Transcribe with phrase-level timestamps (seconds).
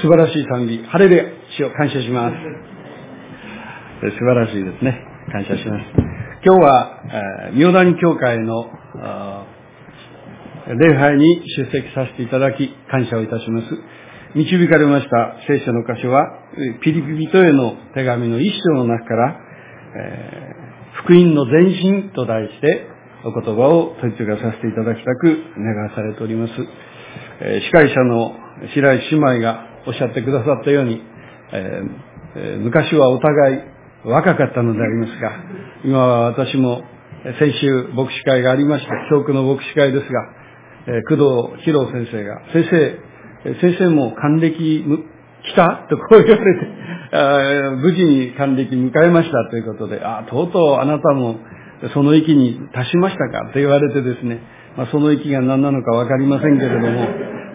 [0.00, 0.84] 素晴らしい賛美。
[0.84, 1.24] ハレルヤ。
[1.58, 2.36] 主を感謝します。
[4.12, 5.04] 素晴らしいですね。
[5.32, 5.84] 感謝します。
[6.46, 7.02] 今日は、
[7.50, 8.70] えー、妙谷教会の
[10.68, 13.66] 礼拝に出席させていただき、感謝をいたします。
[14.36, 16.22] 導かれました聖書の箇所は、
[16.82, 19.40] ピリピ人への手紙の一章の中から、
[19.96, 22.86] えー、福音の前進と題して、
[23.24, 26.52] お言葉を取り継がさせていただきたく願わされております。
[27.38, 28.34] 司会者の
[28.74, 31.00] 白石姉妹がおっしゃってくださったように、
[31.52, 33.58] えー、昔はお互い
[34.04, 35.32] 若かったのでありますが、
[35.84, 36.82] 今は私も
[37.38, 40.20] 先週牧師会がありました、教区の牧師会ですが、
[40.88, 44.84] えー、工藤博先生が、先生、先生も還暦
[45.44, 46.66] 来たとこう言われて、
[47.80, 51.36] 無事に還暦迎えましたということで、あ、とうとうあなたも
[51.94, 54.40] その域に達しましたかと言われてですね、
[54.78, 57.08] まあ、その域が何なのかわかりませんけれども、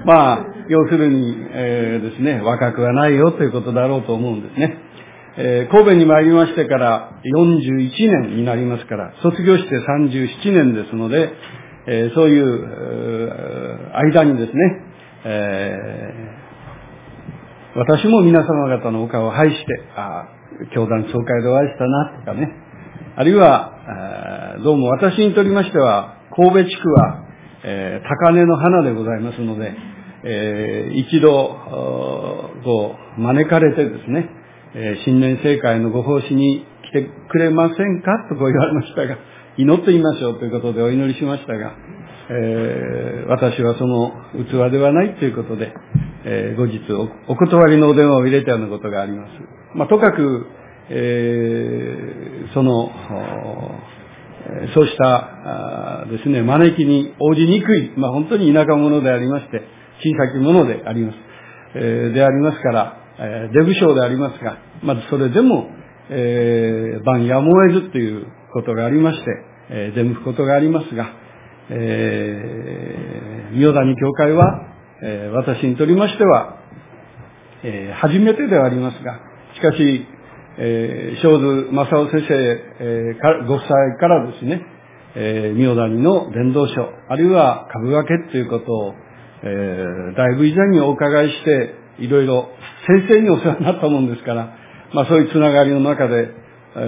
[0.05, 4.77] まあ、要するに、えー、ですね、若くはないよということだろうと思うんですね。
[5.37, 7.91] えー、神戸に参りましてから41
[8.27, 11.31] 年になりますから、卒業して37年ですので、
[11.87, 12.43] えー、そういう、
[14.11, 14.81] 間にですね、
[15.23, 19.65] えー、私も皆様方のお顔を拝して、
[19.95, 22.51] ああ、教団総会でお会いしたな、とかね、
[23.15, 27.25] あるいは、どうも私にとりましては、神戸地区は、
[27.63, 29.73] えー、高根の花でございますので、
[30.25, 31.29] えー、一度、
[32.63, 34.29] こう、招かれてですね、
[34.75, 39.17] えー、新年盛会のご奉仕に来てくれませんかとこう言われましたが、
[39.57, 41.75] 祈ってみましょうということでお祈りしましたが、
[42.29, 44.11] えー、私はその
[44.45, 45.73] 器ではないということで、
[46.25, 46.79] えー、後日
[47.27, 49.31] お断りのお電話を入れたようなことがあります。
[49.75, 50.47] まあ、とかく、
[50.89, 52.89] えー、その、
[54.73, 59.61] そうしたですね、招きに応じにくい、まあ本当に田舎者でありまして、
[60.03, 61.17] 小さき者であります。
[61.75, 65.69] え、でありますから、えー、デブ賞でありますが、まずそれでも、
[66.09, 69.25] えー、晩やむを得ずということがありまして、
[69.69, 71.09] え、出向くことがありますが、
[71.69, 74.67] えー、妙谷教会は、
[75.01, 76.57] え、私にとりましては、
[77.63, 79.19] え、初めてではありますが、
[79.55, 80.05] しかし、
[80.57, 84.61] えー、正図正夫先生、えー、ご夫妻からですね、
[85.15, 88.93] えー、妙谷の伝道書、あるいは株分けということを、
[89.43, 92.49] えー、だいぶ以前にお伺いして、いろいろ
[92.87, 94.55] 先生にお世話になったもんですから、
[94.93, 96.29] まあそういうつながりの中で、
[96.75, 96.79] え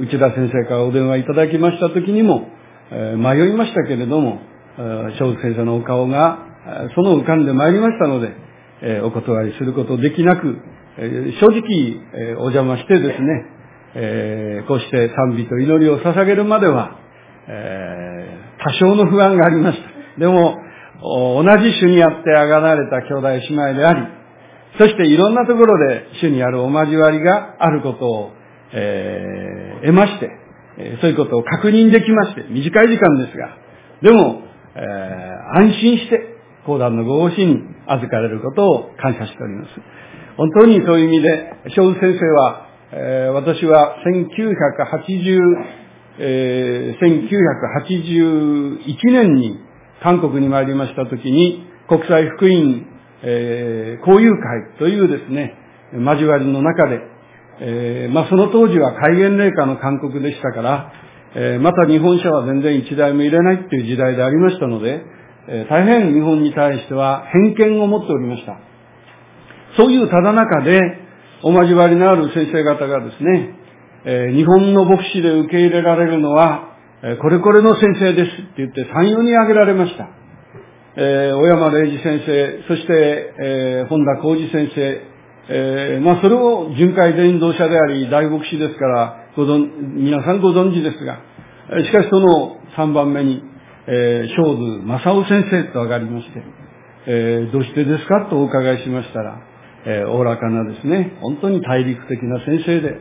[0.00, 2.48] ー、内田先生からお電話いただきましたときにも、
[2.90, 4.40] えー、迷いましたけれども、
[5.18, 6.46] 正図先生のお顔が、
[6.94, 8.32] その浮かんでまいりましたので、
[8.82, 10.56] えー、お断りすることできなく、
[10.98, 13.46] 正直、お邪魔してですね、
[13.94, 16.98] えこうして賛美と祈りを捧げるまでは、
[17.46, 20.20] え多少の不安がありました。
[20.20, 20.56] でも、
[21.00, 24.00] 同じ主にあってあがられた兄弟姉妹であり、
[24.78, 28.32] そしていろんなところで主にあるお交わりがあることを、
[28.72, 30.30] えー、得まして、
[31.00, 33.56] そういうことを確認できまして、短い時間ですが、
[34.02, 34.42] でも、
[34.74, 36.34] えー、安心して、
[36.66, 39.70] 講談のご奉仕に預かれることを感謝しております。
[40.38, 45.38] 本当にそういう意味で、小先生は、えー、私は1980、
[46.20, 48.78] えー、1981
[49.10, 49.58] 年に
[50.00, 52.86] 韓国に参りましたときに、国際福音、
[53.24, 55.56] えー、交友会というですね、
[55.92, 57.00] 交わりの中で、
[57.60, 60.92] えー、まあその当時は戒厳令下の韓国でしたから、
[61.34, 65.02] えー、また日本車は全然一台も入れないっていう時代でありましたので、
[65.48, 68.68] えー、大変日本に対しては偏見を持っておりました。
[69.78, 70.80] そういうただ中で、
[71.42, 73.54] お交わりのある先生方がですね、
[74.04, 80.08] え、日本の牧師で受け入れられるのは、え、これこれの先生ですって言って3、4人挙げられました。
[81.00, 85.02] えー、小山礼二先生、そして、えー、本田浩二先生、
[85.48, 91.20] えー、まあそれを巡回伝道者であり、大牧師ですから、ご存、皆さんご存知ですが、
[91.84, 93.44] しかしその3番目に、
[93.86, 96.42] えー、正図正夫先生と上がりまして、
[97.06, 99.47] えー、どうしてですかとお伺いしましたら、
[99.90, 103.00] え、おおらかなですね、本当に大陸的な先生で、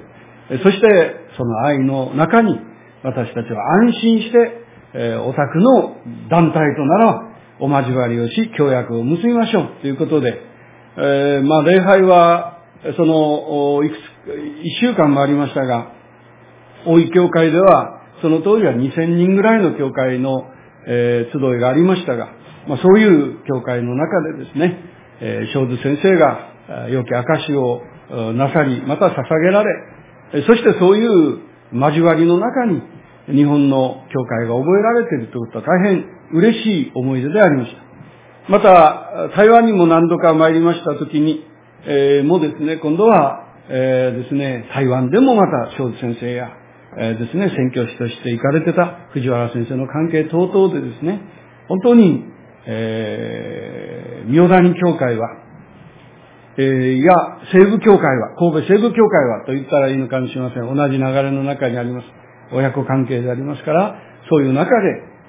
[0.64, 2.58] そしてその愛の中に
[3.04, 4.38] 私たちは安心して、
[4.94, 5.98] えー、お宅の
[6.30, 7.22] 団体となら
[7.60, 9.82] お交わりをし、協約を結びましょう。
[9.82, 10.42] ということで、
[10.98, 12.62] えー、まあ礼拝は、
[12.96, 14.00] その、いくつ、
[14.64, 15.92] 一週間もありましたが、
[16.86, 20.46] 大井教会では、その当時は2000人ぐらいの教会の、
[20.88, 22.30] えー、集いがありましたが、
[22.68, 24.80] まあそういう教会の中でですね、
[25.20, 26.57] えー、正津先生が
[26.90, 27.82] 良き証を
[28.34, 31.40] なさり、また捧げられ、そしてそういう
[31.74, 32.82] 交わりの中に
[33.28, 37.88] 日本の教会が覚えられているということは大変嬉しい思い出でありました。
[38.50, 41.46] また、台湾にも何度か参りましたときに、
[41.86, 46.50] えー、もですね、今度は、えー、ですね、台湾でもまた、正津先生や、
[46.98, 51.20] えー、ですね、宣教師として行かれてた藤原先生の関係等々でですね、
[51.68, 52.24] 本当に、
[52.66, 55.28] えー、妙谷教会は、
[56.60, 56.66] えー、
[56.96, 57.14] いや、
[57.54, 60.76] 西部教会は、神戸西部教会はと言ったらいいのかもしれません。
[60.76, 62.08] 同じ流れの中にあります。
[62.52, 63.96] 親子関係でありますから、
[64.30, 64.72] そういう中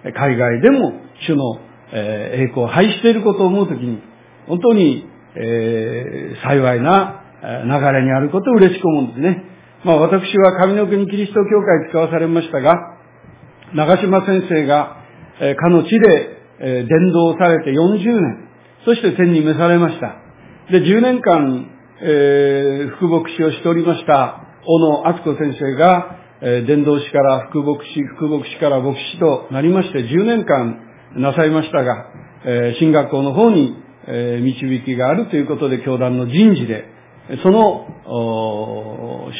[0.04, 0.92] で、海外でも
[1.26, 1.60] 主の、
[1.92, 4.00] えー、栄光を拝していることを思うときに、
[4.46, 9.44] 本当に、えー、幸いな流れにあることを嬉しく思うんですね。
[9.84, 12.74] まあ私は神の国キリスト教会使わされましたが、
[13.74, 14.96] 長島先生が、
[15.40, 18.48] えー、かの地で、えー、伝道されて40年、
[18.84, 20.27] そして天に召されました。
[20.70, 21.70] で、10年間、
[22.02, 30.78] えー、副牧師をしておりました、小野敦子先生が、えー、伝道師から副牧師、副牧師から牧師となりまして、10年間
[31.16, 32.12] なさいましたが、
[32.44, 36.84] えー、進学校の方に、えー、導きがあるということで、教団の人事で、
[37.42, 37.86] その、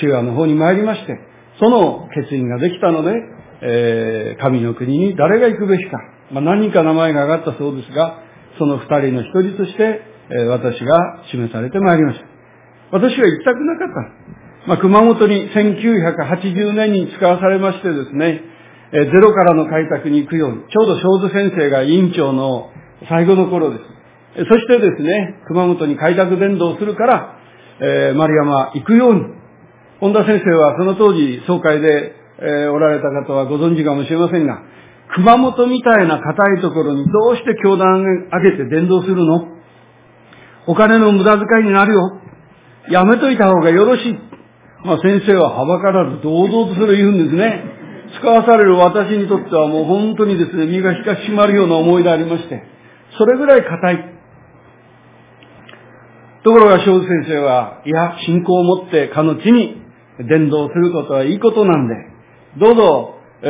[0.01, 1.13] 主屋の方に参りまして、
[1.61, 3.13] その決意ができたので、
[3.61, 5.99] えー、神の国に誰が行くべきか。
[6.33, 8.23] まあ、何人か名前が上がったそうですが、
[8.59, 12.27] その二人の一人として、私が示されてまいりました。
[12.93, 13.89] 私は行きたくなかっ
[14.65, 14.69] た。
[14.69, 18.43] まあ、熊本に1980年に使わされましてですね、
[18.93, 22.71] え、ゼロからの開拓に行くように、ちょうど小津先生が委員長の
[23.09, 24.45] 最後の頃です。
[24.49, 27.35] そしてですね、熊本に開拓伝道するから、
[27.81, 29.21] えー、丸山行くように。
[30.01, 34.63] 本田先生はその当時、総会で、えー、おられた方はご存知かもしれませんが、
[35.15, 39.58] 熊本みたいな硬いところにどうして教団上げて伝道するの？
[40.69, 42.21] お金の無駄遣いになるよ。
[42.91, 44.13] やめといた方がよろしい。
[44.85, 47.65] まあ先生ははばからず堂々とそれを言うんですね。
[48.21, 52.63] 使わされる私にとってはもう本当にですね、身が引か締まるような思いでありまして、
[53.19, 54.19] それぐらい硬い。
[56.45, 59.83] ところが、正津先生は、いや、信仰を持ってかの地に
[60.29, 61.95] 伝道することはいいことなんで、
[62.59, 63.47] どうぞ、え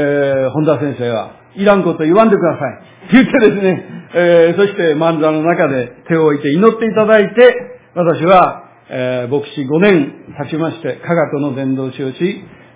[0.48, 2.98] ー、本田先生は、いらんこと言わんでください。
[3.12, 3.84] 言ってですね、
[4.14, 12.16] えー、そして漫才の中で手を置いて祈っていただいて、私は、えー、牧師5年経ちまして、加賀との伝道師をし、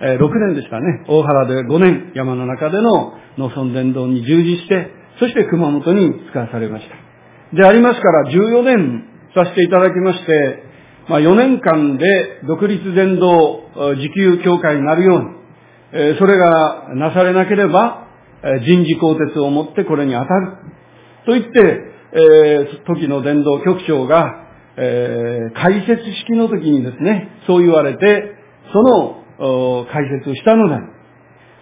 [0.00, 1.05] えー、6年でしたね。
[1.06, 4.90] 大原で5年、山の中での農村伝道に従事して、
[5.20, 7.56] そして熊本に使わされました。
[7.56, 10.73] でありますから、14年させていただきまして、
[11.08, 15.26] まあ、4年間で独立伝道自給協会になるように、
[15.94, 18.01] えーそれがなされなければ、
[18.64, 20.56] 人事鋼鉄をもってこれに当たる。
[21.26, 24.46] と言って、えー、時の伝道局長が、
[24.76, 28.34] えー、解説式の時にですね、そう言われて、
[28.72, 30.76] その解説をしたので、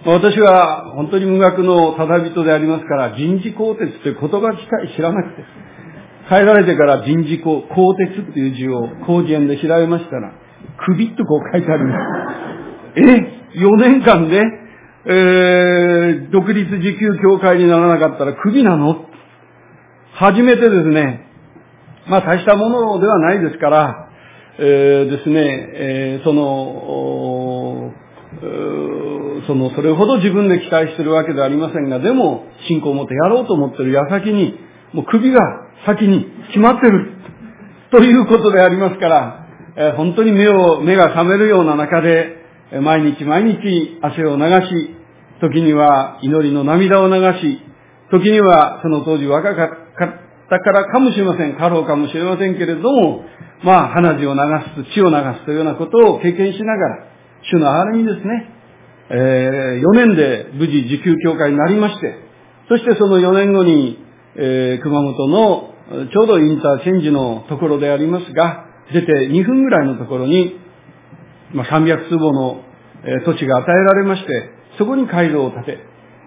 [0.06, 5.44] 私は本当に無学のただ人でありますから、人事鋼鉄という言葉自体知らなくて、
[6.28, 10.32] 帰られてから人事鋼、鋼鉄っていう字を工事園で調べましたら、
[10.86, 11.94] 首とこう書いてあるんで
[12.96, 13.56] す。
[13.56, 14.42] え ?4 年間で、
[15.06, 19.06] えー、独立自給協会にならなかったら首なの？
[20.12, 21.26] 初めてですね、
[22.08, 24.08] まあ大したものではないですから、
[24.58, 27.94] えー、ですね、えー、その、
[29.46, 34.54] その、それほど自分で期待してるわけではありませんが、でも、信仰を持ってやろうと思ってる矢先に、
[34.92, 35.40] もう首が
[35.86, 37.12] 先に決まってる。
[37.90, 42.39] ということでありますから、えー、本当に目を、目が覚めるような中で、
[42.78, 44.96] 毎日毎日汗を流し、
[45.40, 47.60] 時には祈りの涙を流し、
[48.12, 49.68] 時にはその当時若かっ
[50.48, 51.56] たからかもしれません。
[51.56, 53.24] 過労かもしれませんけれども、
[53.64, 54.40] まあ鼻血を流
[54.84, 57.06] す、血を流すというようなことを経験しながら、
[57.50, 58.54] 主のあるにですね、
[59.10, 62.14] えー、4年で無事自給協会になりまして、
[62.68, 63.98] そしてその4年後に、
[64.36, 65.70] えー、熊本の
[66.12, 70.56] ちょうどインターチェンジのところでありますが、出て2分ぐらいのところに、
[71.54, 72.64] まあ、300坪の、
[73.02, 75.78] え土地が与えられまして、そこに回廊を建て、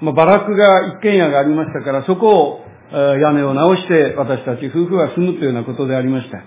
[0.01, 6.43] まあ、バラクが一軒家がありましたから、そこを、え屋根を直して私たち夫婦は住むというようなことでありました。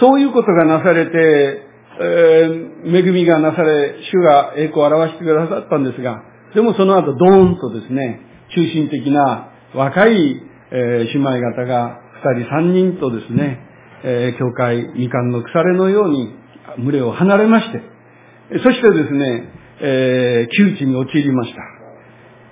[0.00, 1.66] そういうことがなされて、
[1.98, 6.22] えー、恵みがなされ、主が栄光を表してくださったんですが、
[6.54, 8.20] でもその後ドーンとですね、
[8.54, 12.00] 中心的な若い、えー、姉妹方が
[12.34, 13.60] 二人三人とですね、
[14.04, 16.34] えー、教会、みかんの腐れのように
[16.84, 17.80] 群れを離れまして、
[18.48, 19.48] そしてですね、
[19.80, 21.58] えー、窮地に陥りました。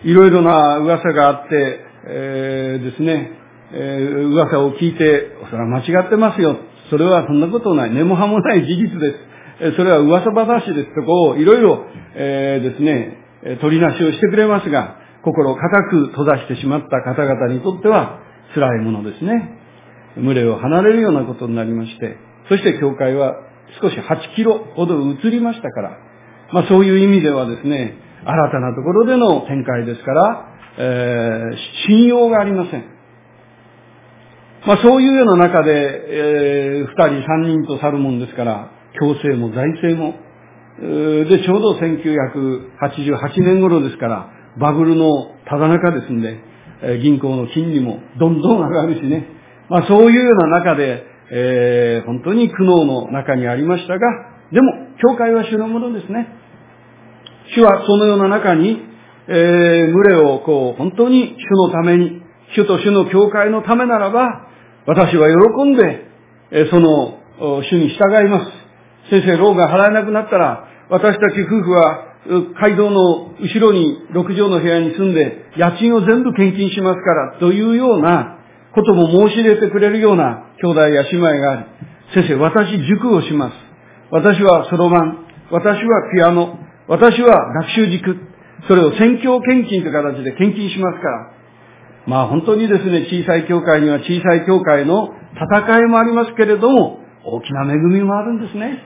[0.02, 3.30] いろいろな噂があって、えー、ですね、
[3.72, 6.56] えー、噂を聞いて、それは間違ってますよ。
[6.90, 7.94] それはそんなことない。
[7.94, 9.76] 根も葉もない事実です。
[9.76, 11.86] それは噂話ですとこをいろいろ、
[12.16, 18.20] えー、ですね、取りなしをしてくれますが、心を固く閉ざしてしまった方々にとっては
[18.52, 19.60] 辛いものですね。
[20.16, 22.16] 群れを離れるようなことになりまして、
[22.48, 23.36] そして教会は
[23.80, 25.98] 少し8キロほど移りましたから、
[26.52, 27.94] まあそういう意味ではですね、
[28.24, 31.56] 新たなところでの展開ですから、えー、
[31.86, 32.84] 信用がありません。
[34.66, 40.14] まあそういうような中で、えー、2人、3人と去るもんですから、強制も財政も、
[40.80, 46.40] で、ちょうど1988年頃ですから、バブルのただ中ですんで、
[47.02, 49.26] 銀行の金利もどんどん上がるしね。
[49.68, 54.00] まあそういうような中で、えー、本当に苦悩の中にありましたが、
[54.52, 56.28] でも、教会は主のものですね。
[57.54, 58.78] 主はそのような中に、
[59.26, 62.22] えー、群れをこう、本当に主のために、
[62.54, 64.48] 主と主の教会のためならば、
[64.86, 66.06] 私は喜んで、
[66.50, 69.10] えー、その、主に従います。
[69.10, 72.14] 先生、老が払えなくなったら、私たち夫婦は、
[72.60, 78.38] 街道の後ろに六畳の部屋に住んで、家賃を全部献金しますから、というような
[78.74, 81.64] ことも申し入れてくれるような兄弟や姉妹があり、
[82.14, 83.54] 先生、私塾をします。
[84.10, 88.16] 私はそろばん、私はピアノ、私は学習塾、
[88.68, 91.30] それを宣教献金という形で献金しますから、
[92.06, 98.78] まあ本当にですね、小さい教会には小さい教会の戦いもありますけれども、大きな恵みもあるんですね。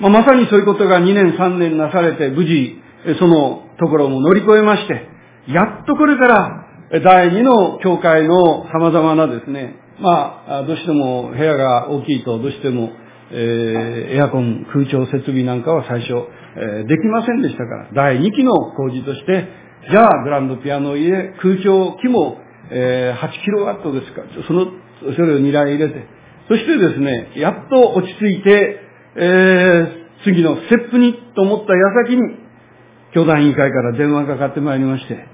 [0.00, 2.80] まあ、まさにそういうことが2年3年なされて、無事、
[3.18, 5.08] そのところも乗り越えまして、
[5.48, 12.90] やっとこれから、第二の教会の様々なですね、まあ、どうしても部屋が大きいと、どうしても、
[13.30, 16.14] えー、エアコン、空調設備なんかは最初、
[16.56, 19.48] えー、できませんでしたから、第2期の工事として、
[19.90, 22.38] じゃあグランドピアノを入れ、空調機も、
[22.70, 24.66] えー、8キロワットですか、その、
[25.14, 26.06] それを2台入れて、
[26.48, 28.80] そしてですね、やっと落ち着いて、
[29.14, 32.22] えー、次のステップにと思った矢先に、
[33.12, 35.26] 教団委員会から電話がかかってまいりまして、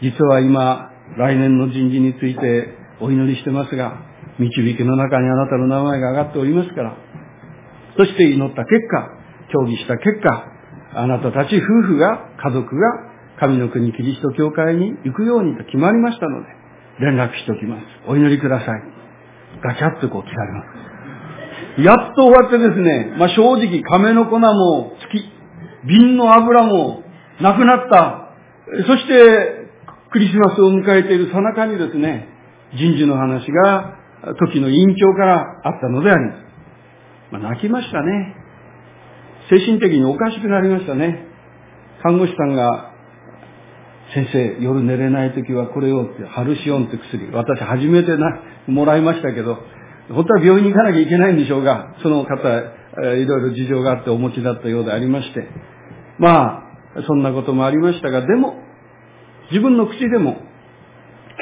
[0.00, 2.68] 実は今、来年の人事について
[3.00, 3.98] お祈りしてますが、
[4.38, 6.96] 導きの中にあなたの名前が上がっておりますから、
[7.96, 9.10] そして祈った結果、
[9.52, 10.44] 協議した結果、
[10.94, 16.48] あなたたち夫婦が、家族が、神の国キリスト教会に行くようにと決まりましたので、
[17.00, 17.82] 連絡しておきます。
[18.06, 18.82] お祈りください。
[19.62, 20.62] ガチャッとこう切られま
[21.76, 21.82] す。
[21.82, 27.02] やっと終わってですね、まあ、正直亀の粉も尽き、瓶の油も
[27.40, 28.28] なくなった。
[28.86, 29.61] そして、
[30.12, 32.28] クリスマスを迎えているさなかにですね、
[32.74, 33.96] 人事の話が
[34.46, 36.42] 時の委員長からあったのであります。
[37.32, 38.36] まあ、泣きましたね。
[39.50, 41.26] 精神的におかしくなりましたね。
[42.02, 42.92] 看護師さんが、
[44.14, 48.26] 先生、夜寝れない時はこれをって、ハルシオンって薬、私初めてな、
[48.66, 49.58] もらいましたけど、
[50.10, 52.36] 本当は病院に行かなきゃいけないんでしょうが、その方、
[53.16, 55.48] いろいろ事情があってお持ちだったようでありまして、
[56.18, 58.56] まあ、そんなこともありましたが、でも、
[59.52, 60.40] 自分の口でも、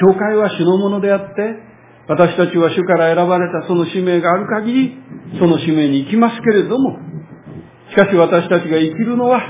[0.03, 1.71] 教会は主のものであって、
[2.09, 4.99] 私たちは主から選ばれたその使命がある限り、
[5.39, 6.99] その使命に行きますけれども、
[7.91, 9.41] しかし私たちが生きるのは、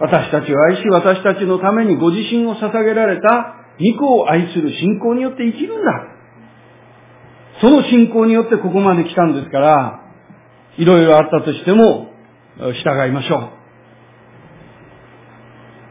[0.00, 5.92] 私たちを愛し、私たちのためにご自身を捧げられた御子を愛する信仰によって生きるんだ。
[7.60, 10.00] その信仰によってここまで来たんですから、
[10.78, 12.10] いろいろあったとしても、
[12.58, 13.50] 従いましょ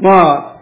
[0.01, 0.03] う。
[0.03, 0.58] まあ、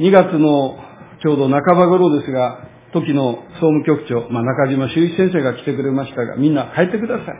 [0.00, 0.78] 2月の
[1.22, 7.36] ちょうど半ば頃ですが、時の総務局長、まあ、中島修一先生が来てくれましたが、みんな帰ってください。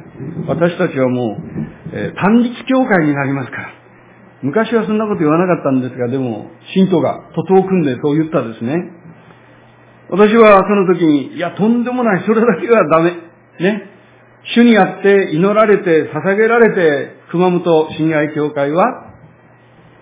[0.47, 3.73] 私たちはもう、えー、単立教会になりますから。
[4.43, 8.77] 昔はそんなこと言わなかったんですが、でも、信徒が徒党組んでそう言ったですね。
[10.11, 13.13] 私はその時に、いや、とんでもない、それだけはダメ。
[13.59, 13.89] ね。
[14.55, 18.85] 主にあって祈られて、捧げられて、熊本親愛教会は、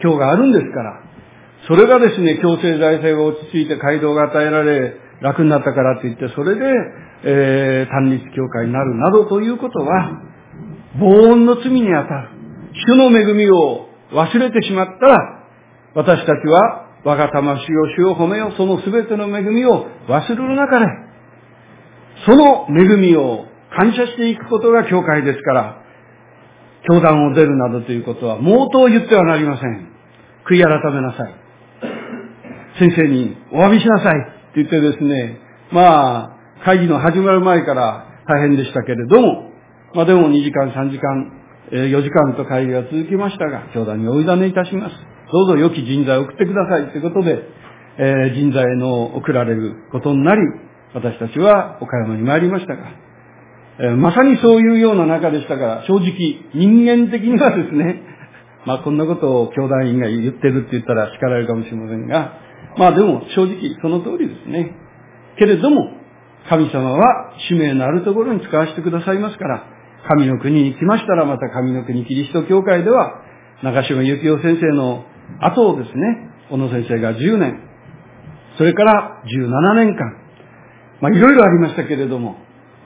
[0.03, 1.08] 今日があるんですから。
[1.67, 6.65] それがですね、強制財政が落ち着いて街道が与えられ、楽になったからといって、それで、
[7.25, 10.23] えー、単立教会になるなどということは、
[11.01, 12.29] 防音の罪にあたる。
[12.87, 15.45] 主の恵みを忘れてしまったら、
[15.95, 20.87] 私たちは我が魂を主を褒めよ、その全ての恵みを忘れる中で、
[22.27, 23.47] その恵みを
[23.77, 25.83] 感謝していくことが教会ですから、
[26.89, 29.89] 教団を出るなどということは、毛頭言ってはなりません。
[30.49, 31.35] 悔い改めなさい。
[32.79, 34.39] 先生にお詫びしなさい。
[34.51, 35.39] って言ってですね、
[35.73, 39.53] まあ、会議の始まる前から大変でしたけれども、
[39.95, 41.33] まあでも2時間、3時間、
[41.71, 44.95] 4時間と会議が続きましたが、教団にお委ねいたします。
[45.31, 47.43] どうぞ良き人材を送ってくださいということで、
[47.99, 50.41] え、人材の送られることになり、
[50.95, 52.91] 私たちは岡山に参りましたが、
[53.81, 58.03] え、まさにそういうような中でしたから、正直、人間的にはですね、
[58.65, 64.75] まあこんなことを教団員が言ってるって言ったら叱られるかもしれませんが、まあでも正直その通りですね。
[65.39, 65.91] けれども、
[66.49, 69.65] 神様は使命のあるところに使わせてくださいますから、
[70.09, 73.23] 神の国に来ましたらまた神の国キリスト教会では、
[73.63, 75.05] 中島幸雄先生の
[75.41, 77.61] 後をですね、小野先生が10年、
[78.57, 80.17] それから17年間、
[81.01, 82.37] まあいろいろありましたけれども、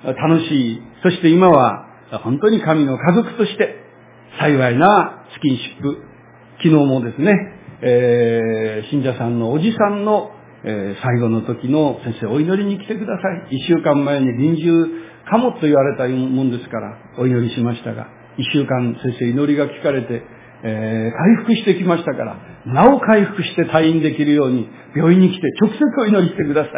[0.04, 1.86] 楽しい、そして今は
[2.24, 3.76] 本当に神の家族として
[4.40, 6.02] 幸いなスキンシップ、
[6.58, 7.32] 昨日もですね、
[7.82, 10.30] えー、信者さんのおじさんの、
[10.64, 13.56] えー、最後の時の先生お祈りに来てください。
[13.56, 14.86] 一週間前に臨終
[15.28, 18.06] かもと言われたもんですからお祈りしましたが、
[18.38, 20.22] 一週間先生祈りが聞かれて、
[20.64, 22.36] えー、回復してきましたから、
[22.66, 26.72] なお回復して退院できるように病院に来て直接お祈りしてください。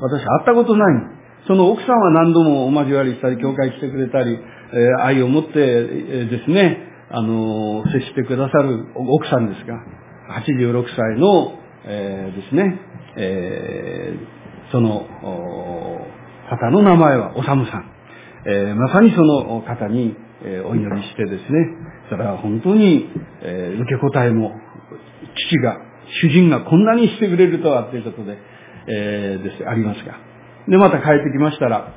[0.00, 1.02] 私会ったことない。
[1.46, 6.78] その奥さんは何度もお交わりしたり、教会来てくれたり、えー、愛を持って、えー、ですね、
[7.10, 9.74] あの接してくださる奥さんですが、
[10.28, 12.80] 86歳の、えー、ですね、
[13.16, 15.06] えー、その
[16.50, 17.90] 方の名前はおさむさん。
[18.46, 23.08] えー、まさにその方に、え、お祈りしてですね、それは本当に、
[23.42, 24.52] えー、受け答えも、
[25.48, 25.78] 父が、
[26.20, 28.36] 主人がこんなにしてくれるとはということで、
[28.86, 30.18] えー、です、ありますが。
[30.68, 31.94] で、また帰ってきましたら、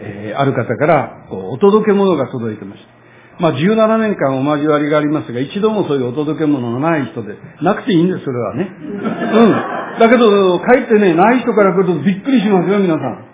[0.00, 2.93] えー、ある方から、こう、お届け物が届いてました。
[3.40, 8.70] まあ、17年間お交わりがありますが、一度もそういうお届け物のない人で、なくていいんです、それはね。
[8.70, 9.98] うん。
[9.98, 13.24] だけど、帰ってね、ない人から来るとびっくりしますよ、皆さん。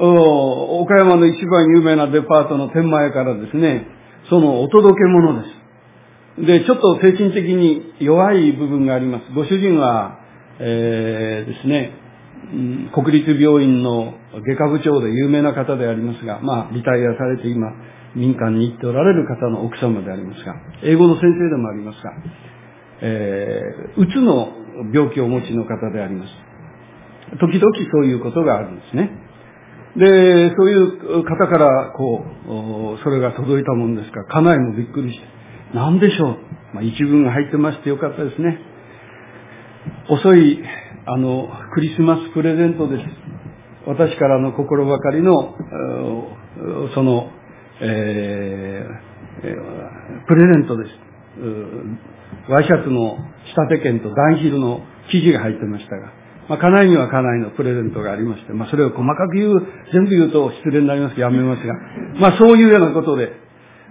[0.00, 3.86] お岡山の一番有名なデパートの天満屋からですね、
[4.30, 6.46] そのお届け物です。
[6.46, 9.24] で、ちょっと精神的に弱い部分があります。
[9.34, 10.18] ご主人は、
[10.60, 11.92] えー、ですね、
[12.94, 17.68] 国立病院の外科部長で有名な方でありますが、まあ、リタイアされて今、
[18.14, 22.12] 民間に行っておられる方の奥様でありますが、英語の先生でもありますが、
[23.02, 24.52] えー、うつの
[24.92, 26.32] 病気をお持ちの方であります。
[27.40, 27.62] 時々
[27.92, 29.10] そういうことがあるんですね。
[29.96, 32.24] で、そういう方から、こ
[32.96, 35.26] う、それが届いたもんですから、家内もびっくりして、
[35.74, 36.36] 何でしょう？
[36.74, 38.58] まあ、一文が入ってましてよかったですね。
[40.08, 40.62] 遅い、
[41.06, 43.04] あの、クリスマスプレゼントです。
[43.86, 45.54] 私からの心ばかりの、
[46.94, 47.30] その、
[47.80, 50.90] えー、プレゼントです。
[52.50, 53.18] ワイシャツの
[53.54, 56.12] 仕立て券とダンヒルの生地が入ってましたが、
[56.48, 59.62] まあ、家内には家内のプレゼントがありまして、まあ、それを細かく言う、
[59.92, 61.74] 全部言うと失礼になりますやめますが、
[62.20, 63.32] まあ、そういうようなことで、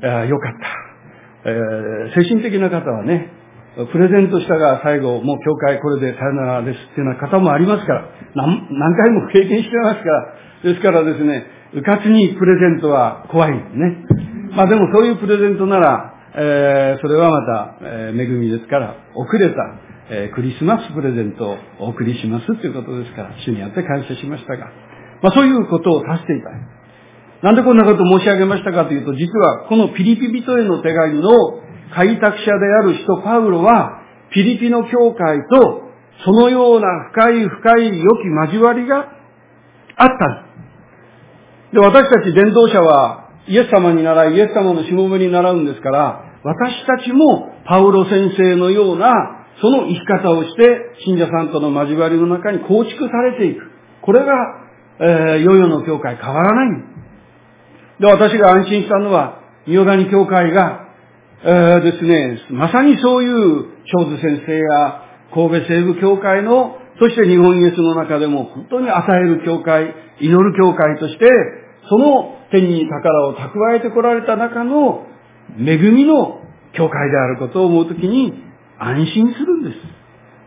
[0.04, 1.50] えー、よかった。
[1.50, 3.32] えー、精神的な方はね、
[3.86, 14.06] プレゼントしたが最後、もう教会これでさよならですっていうような方もありますから、何何回も経験してますから、ですからですね、うかつにプレゼントは怖いんですね。
[14.56, 19.56] まあでもそういうプレゼントなら、えー、それはまた、えー、恵みですから、遅れた、
[20.10, 24.68] えー、クリスマスプレゼントをお送りしますということですから、主にあって感謝しましたが、
[25.22, 26.50] まあそういうことをさせていた。
[27.44, 31.30] なんでこんなことを申し上げましたかというと、実はこのピリピ人への手紙の
[31.94, 32.52] 開拓者で
[32.82, 34.02] ある人パウロは、
[34.32, 35.84] ピリピの教会と
[36.24, 39.12] そのような深い深い良き交わりが
[39.98, 40.47] あった。
[41.74, 50.64] で、私たち伝道者はイエス様に習い、イエス様のしもべに習うんですから、私たちもパウロ先生のようなその生き方をして、
[51.06, 53.72] 信者さんとの交わりの中に構築されていく。
[54.02, 54.34] これが、
[55.00, 56.84] えー、ヨヨの教会変わらない。
[58.00, 60.88] で、私が安心したのは、伊予谷教会が、
[61.44, 65.02] えー、ですね、まさにそういう長津先生や
[65.34, 71.26] 神戸西部教会の、そして日本イエスの中でも本当に与える教会、祈る教会として、
[71.90, 75.06] その手に宝を蓄えてこられた中の
[75.60, 76.42] 恵みの
[76.74, 78.34] 教会であることを思うときに、
[78.80, 79.78] 安心するんです。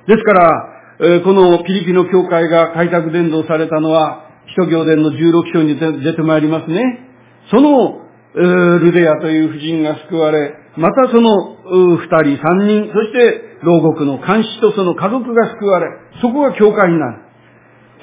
[0.08, 7.08] ですから、このピリピの教会が開拓伝道されたのは、使徒行伝の16章に出てまいりますね。
[7.50, 8.00] その、
[8.34, 15.86] ルデアという婦人が救われ、またその二人、三人、そして牢獄の監視とその家族が救われ、
[16.20, 17.18] そこが教会になる。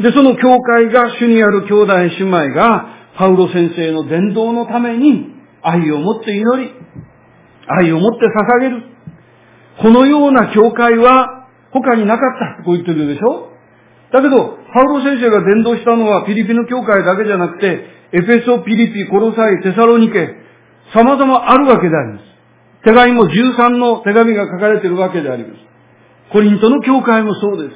[0.01, 2.85] で、その教会が主にある兄弟姉妹が、
[3.17, 6.71] パウロ先生の伝道のために愛を持って祈り、
[7.67, 8.83] 愛を持って捧げる。
[9.81, 12.21] このような教会は他になか
[12.55, 13.49] ったこう言ってるでしょ？
[14.13, 20.29] だけど、パウロ先生が伝道したのはピリピの教会だけじゃなくて、エフェソ、ピリピ、コロサイ、テサロニケ、
[20.93, 22.23] 様々あるわけであります。
[22.87, 25.59] 手紙も13の手紙が書かれているわけであります。
[26.31, 27.75] コリントの教会もそうで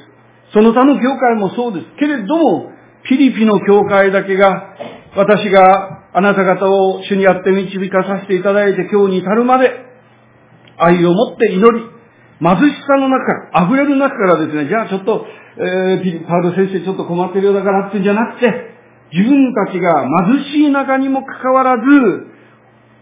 [0.54, 1.86] その他の教会もそうです。
[1.98, 2.72] けれども、
[3.04, 4.74] ピリピの教会だけが、
[5.14, 9.70] 私があなた方を主にあって導かさせていただいて今日に至るまで、
[10.78, 11.84] 愛を持って祈り、
[12.40, 15.26] 貧しさの中から、溢れる中からですね、じゃあちょっと、
[15.58, 18.48] えー、パウロ先生ちょっと困ってるようだからってんじゃなくて、
[19.12, 21.82] 自分たちが貧しい中にもかかわらず、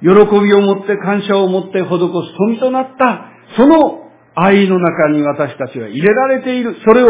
[0.01, 6.77] 喜びを持って感謝を持って施す富となった、その愛の中に私たちは入れられている。
[6.85, 7.09] それを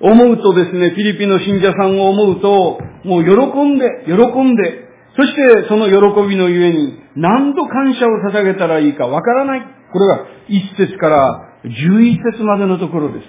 [0.00, 3.30] 思うとですね、フィリピンの信者さんを思うと、もう喜
[3.64, 4.14] んで、喜
[4.44, 9.60] んで、そしてその喜びのゆえに何度感謝を捧げたらいいかわからない。
[9.92, 13.24] これが1節から11節までのところです。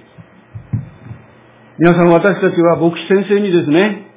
[1.79, 4.07] 皆さん私たちは牧師先生にですね、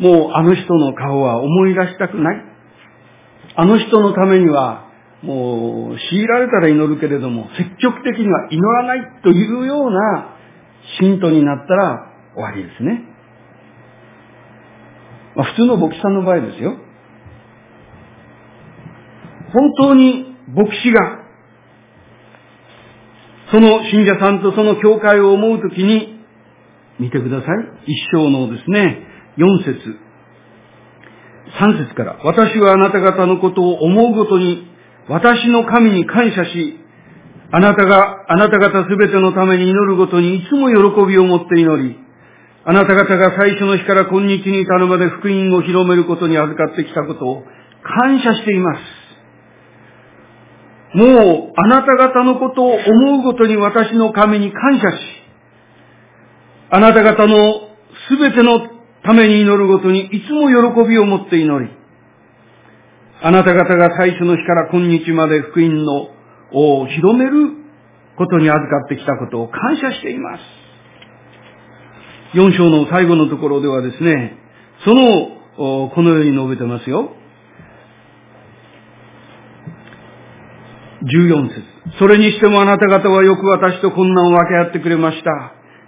[0.00, 2.55] もうあの人の顔は思い出したくない。
[3.56, 4.86] あの人のためには
[5.22, 10.36] もう強いられたら祈るけれども積極的には祈らないというような
[11.00, 13.16] 信徒になったら終わりですね。
[15.34, 16.76] まあ、普通の牧師さんの場合ですよ。
[19.52, 21.20] 本当に牧師が、
[23.52, 26.24] その信者さんとその教会を思うときに、
[26.98, 27.92] 見てください。
[27.92, 30.05] 一章のですね、四節、
[31.58, 34.68] 三節から、私はあなた方のことを思うごとに、
[35.08, 36.80] 私の神に感謝し、
[37.52, 41.96] あなたが、あなた方すべてのために祈るごとにいつも喜びを持って祈り、
[42.64, 47.44] あなた方が最初の日から今日に至るまで福音を広めることに預かってきたことを
[47.82, 48.80] 感謝しています。
[50.94, 54.98] もう、あなた方のことを思うごとに私の神に感謝し、
[56.70, 57.68] あなた方の
[58.08, 58.75] すべての
[59.06, 61.70] ために祈るごとにいつも喜びを持って祈り、
[63.22, 66.08] あなた方が最初の日から今日まで福音の
[66.52, 67.52] を広める
[68.16, 70.42] ことに預かってきたことを感謝しています。
[72.36, 74.36] 4章の最後のところではですね、
[74.84, 77.12] その、このように述べてますよ。
[81.02, 81.62] 14節
[81.98, 85.30] それにしてもあなた方はよく私と困難を分け合ってくれました。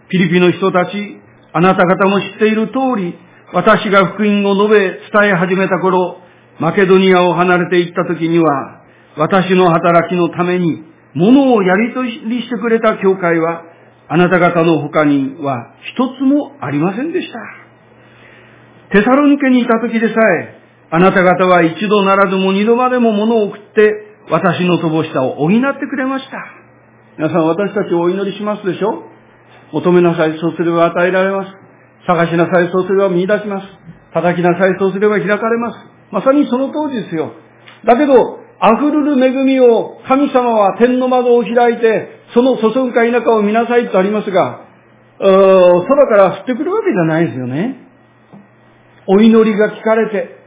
[0.09, 1.21] フィリピの人たち、
[1.53, 3.15] あなた方も知っている通り、
[3.53, 4.79] 私が福音を述べ
[5.21, 6.19] 伝え始めた頃、
[6.61, 8.83] マケドニアを離れて行った時には、
[9.17, 10.85] 私の働きのために、
[11.15, 13.65] 物をやり取りしてくれた教会は、
[14.09, 17.39] あなた方の他には一つもありませんでした。
[18.99, 20.59] テサロニケにいた時でさえ、
[20.91, 26.39] あなた方は一度ならずも二度までも物を送って、私の乏しさを補ってくれました。
[27.19, 29.05] 皆さん私たちお祈りしますでしょ
[29.73, 31.53] 求めなさい、そうすれば与えられます。
[32.07, 33.67] 探しなさい、そうすれば見出します。
[34.15, 35.79] 叩きなさい、そうすれば開かれます。
[36.11, 37.33] まさにその通りですよ。
[37.85, 44.61] だけど、溢れる恵みを神様は天の窓を開いて、その注ぐか否かを見なさいとありますが、
[45.19, 47.87] 空から降ってくるわけじゃないですよね。
[49.07, 50.39] お祈りが聞かれて、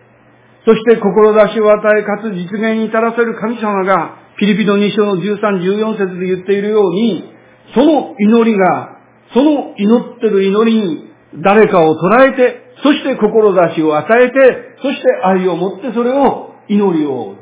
[0.66, 7.34] そして志を与え、かつ実現に至らせる神様が、フィリピノ2章の13、14節で言っているように、
[7.74, 8.98] その祈りが、
[9.34, 11.12] その祈ってる祈りに
[11.44, 14.36] 誰かを捉えて、そして志を与えて、
[14.82, 17.36] そして愛を持ってそれを祈りを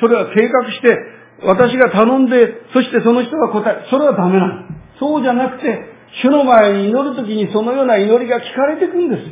[0.00, 0.98] それは計画して、
[1.42, 4.68] 私が頼んで、そしてその人が答え、それはダメなの。
[4.98, 5.80] そうじゃなくて、
[6.22, 9.22] 主の前に祈るときにそのような祈りが聞かれてくんです。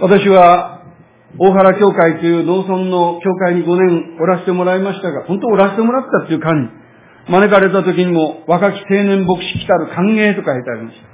[0.00, 0.82] 私は、
[1.38, 6.81] 大原教会という農村の教会に5年おらせてもらいましたが、本当おらせてもらったっていう感じ。
[7.28, 11.12] 招かれた時にも、若き青年牧師来たる歓迎と書いてありました。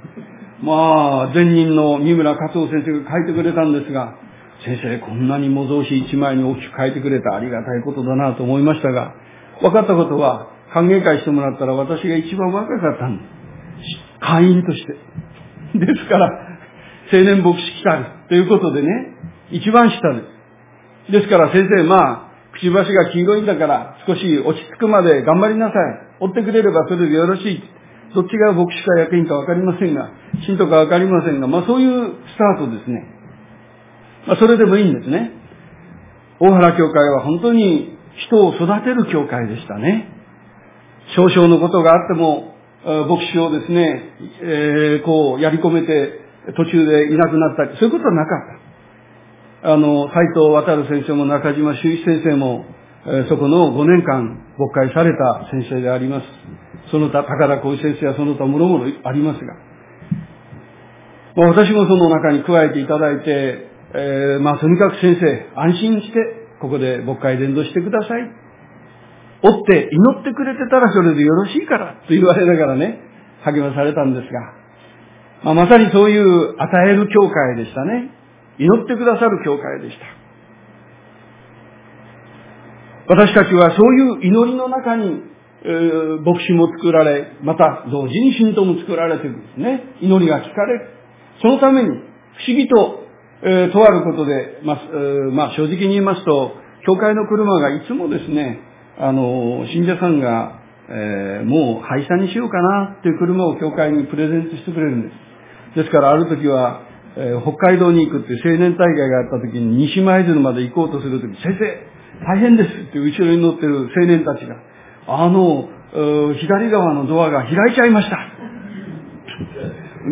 [0.61, 4.15] まあ、前任の三村勝夫先生が書いてくれたんですが、
[4.65, 9.13] 先生、こんなに模造紙一枚に大きく書いてくれたありがたいことだなと思いましたが、
[9.61, 14.19] 分かったことは、歓迎会してもらったら私が一番若かったんです。
[14.19, 14.93] 会員として。
[15.79, 16.27] ですから、
[17.11, 18.87] 青年牧師来たるということでね、
[19.51, 20.21] 一番下で
[21.07, 21.11] す。
[21.11, 22.28] ですから先生、まあ、
[22.59, 25.75] くちばしが黄色いんだから少し落ち着くまで頑張りなさい。
[26.19, 27.63] 追ってくれればそれでよろしい。
[28.13, 30.11] どっちが牧師か役員かわかりませんが、
[30.45, 33.05] 信徒かわかりませんが、まあそういうスタートですね。
[34.27, 35.31] まあ、それでもいいんですね。
[36.39, 40.09] 大原教会は本当に人を育てる教会でしたね。
[41.15, 44.03] 少々のことがあっても、牧師をですね、
[44.41, 46.19] えー、こう、やり込めて、
[46.55, 48.68] 途中でいなくなったり、そういうことはなかった。
[49.61, 52.65] あの、斎藤渡先生も中島修一先生も、
[53.05, 56.25] え、そこの5年間、牧会された先生であります。
[56.91, 59.53] その他、高田浩一先生はその他もろもろありますが、
[61.35, 66.13] ま私もその中に加えていただいて、えー、まあとにかく先生、安心して、
[66.61, 68.21] ここで牧会伝道してください。
[69.41, 72.99] 追って祈ってくれてたらそれでよろしいからと言われながらね、
[73.43, 74.53] 励まされたんですが、
[75.43, 78.18] まあ、まさにそういう与える教会でしたね。
[78.59, 80.05] 祈ってくださる教会でした。
[83.07, 85.23] 私たちはそういう祈りの中に、
[85.63, 89.83] えー、牧師も作られ、また同時に信徒も作られていくんですね。
[90.01, 90.89] 祈りが聞かれる。
[91.41, 91.93] そのために不
[92.47, 93.03] 思議と、
[93.41, 94.77] えー、とあることで、まあ、
[95.31, 96.51] まあ、正直に言いますと、
[96.85, 98.59] 教会の車がいつもですね、
[98.99, 105.09] あの、信者さんが、えー、もう廃車にしようかなっていう車を教会にプレゼントしてくれるんで
[105.75, 105.79] す。
[105.81, 114.55] ですからある時は、えー、北海道に行くって青年大会があった時に西舞鶴まで行こうとする時、先生、大変ですって後ろに乗ってる青年たちが、
[115.07, 115.69] あの、
[116.35, 118.19] 左側のドアが開いちゃいました。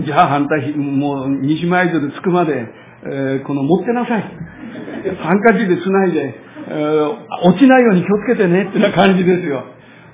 [0.06, 2.54] じゃあ反対、もう西舞鶴着くまで、
[3.04, 4.22] えー、この持ってなさい。
[5.18, 6.36] ハンカチで繋いで、
[6.70, 9.64] えー、落ちないように気をつけてねってな感じですよ。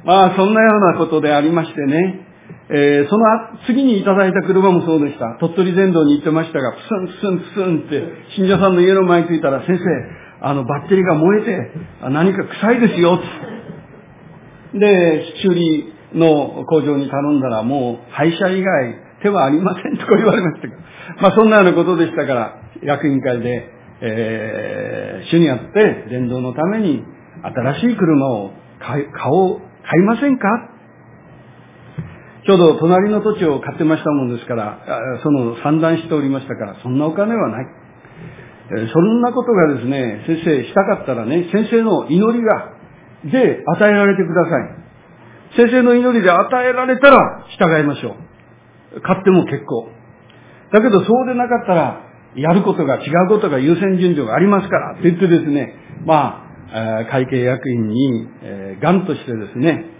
[0.04, 2.28] まあそんなようなことでありましてね、
[2.70, 3.26] えー、その
[3.68, 5.38] 次にいただいた車もそうでした。
[5.40, 8.04] 鳥取全道に行ってましたが、プスンプスンプスンって、
[8.36, 9.84] 信者さんの家の前に着いたら、先生、
[10.42, 11.72] あの、バッテリーが燃えて、
[12.10, 13.20] 何か臭いですよ、
[14.74, 20.74] で、修理の工場に頼んだら、もう、廃車以外、手はありませんとか言われましたけど、
[21.22, 23.70] まあそんなようなことでしたから、役員会で、
[24.02, 27.04] えー、主にあって伝道のために
[27.42, 30.73] 新しい車を買、買おう、買いませんか？
[32.46, 34.80] ちょうど隣の土地を買ってましたもんですから、
[35.24, 37.66] その散乱しておりましたから、そんなお金はない。
[38.92, 42.74] そんなことがですね、先生したかったらね、先生の祈りが、
[43.24, 44.84] で与えられてください。
[45.56, 48.18] 先生の祈りで与えられたら従いましょ
[48.98, 49.02] う。
[49.02, 49.88] 買っても結構。
[50.74, 52.02] だけどそうでなかったら、
[52.36, 55.76] やることが違うことが優先順序がありますからって言ってですね、
[56.06, 59.93] まあ、会計役員に、えー、ガンとしてですね、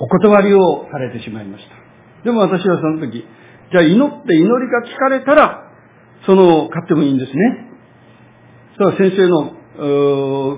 [0.00, 2.24] お断りをされてしまいました。
[2.24, 3.24] でも私はその時、
[3.70, 5.70] じゃあ祈って祈りが聞かれたら、
[6.26, 7.68] その、買ってもいいんですね。
[8.76, 9.56] それは先生の、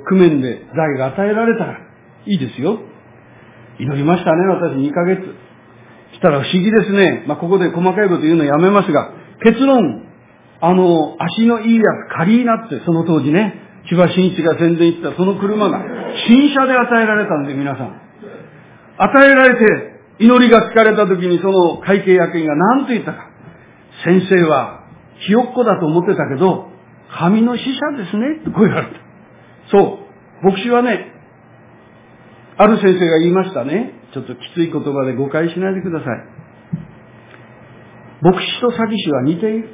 [0.09, 1.79] 工面で財が与えられたら
[2.27, 2.79] いいですよ。
[3.79, 5.21] 祈りましたね、私2ヶ月。
[6.15, 7.25] したら不思議ですね。
[7.27, 10.07] まあ、ここで細かいこと言うのやめますが、結論、
[10.61, 13.55] あの、足のいいやつ、カリーナって、その当時ね、
[13.89, 15.83] 千葉真一が宣伝したその車が、
[16.29, 18.02] 新車で与えられたんで、皆さん。
[18.99, 23.31] 与えられて、祈りが疲れた時にその会計役員が何と言ったか。
[24.05, 24.85] 先生は、
[25.27, 26.69] ひよっこだと思ってたけど、
[27.11, 28.93] 神の使者ですね、とこう言われた。
[29.71, 29.99] そ
[30.43, 30.47] う。
[30.47, 31.13] 牧師はね、
[32.57, 33.93] ある先生が言いましたね。
[34.13, 36.09] ちょっときつい言葉で誤解しないでください。
[38.23, 39.69] 牧師と詐欺師は似ている。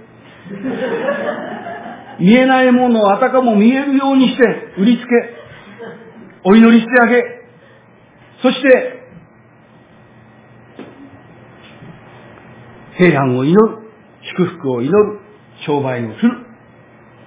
[2.20, 4.42] 見えないものをあたかも見えるようにして
[4.78, 5.06] 売りつけ、
[6.44, 7.22] お祈りしてあげ、
[8.42, 8.97] そして、
[12.98, 13.78] 平安を祈る、
[14.36, 15.20] 祝福を祈る、
[15.64, 16.30] 商売をする。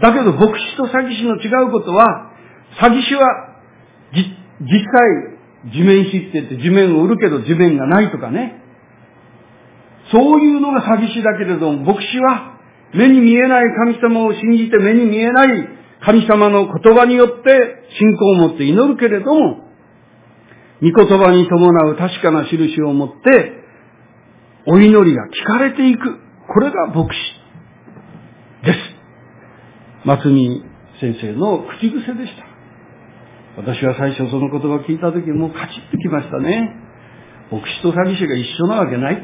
[0.02, 2.32] だけど牧師と詐欺師の違うことは、
[2.82, 3.56] 詐欺師は、
[4.14, 4.26] 実
[4.70, 8.62] 際、地面師って言って地面を売るけど地面がないとかね。
[10.12, 12.58] そういうのが詐欺師だけれども、牧師は
[12.94, 15.70] 目に見えない神様を信じて目に見えない
[16.04, 19.68] 神様の言葉によって信仰を持って祈るけれども、
[20.82, 23.61] 御言葉に伴う確かな印を持って、
[24.67, 26.19] お祈りが聞かれていく。
[26.47, 28.80] これが牧師です。
[30.06, 30.63] 松見
[31.00, 32.45] 先生の口癖でした。
[33.58, 36.76] 私は最初その言葉を聞いた時もうカチッときましたね。
[37.52, 39.21] 牧師と詐欺師が一緒なわけない。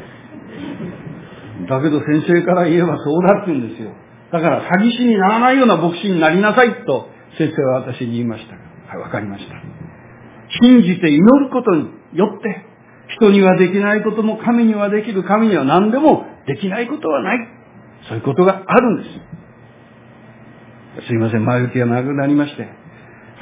[1.70, 3.92] だけど先生から言えばそうだって言うんですよ。
[4.32, 8.56] だから詐欺師にならないような牧師になりなさいと先生は私に言いました。
[8.56, 9.56] はい、わかりました。
[10.62, 12.66] 信じて祈ることによって、
[13.16, 17.38] 人にはできないことも神にはできる、神には何でもできないことはない。
[18.08, 19.04] そういうことがあるんで
[21.02, 21.08] す。
[21.08, 22.68] すいません、前置きが長くなりまして。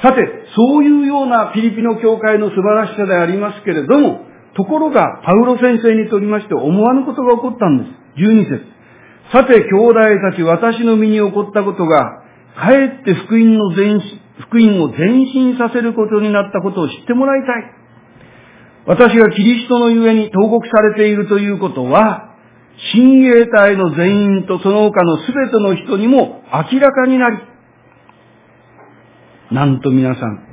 [0.01, 0.21] さて、
[0.55, 4.25] そういうようなピリピの教会の素晴らしさでありますけれども、
[4.55, 8.21] ところが、パウロ先生にとりまして思わぬことが起こったんです。
[8.21, 8.65] 12節。
[9.31, 9.99] さて、兄弟
[10.31, 12.21] たち、私の身に起こったことが、
[12.55, 13.99] かえって福音の前
[14.39, 17.84] 福音を前進させることになったことを知ってもらいたい。
[18.87, 22.35] 私がキリストのゆえに投獄されているということは、
[22.93, 27.37] 親衛隊の全員とその他のすべての人にも明らかになり、
[29.51, 30.45] なんと皆さん、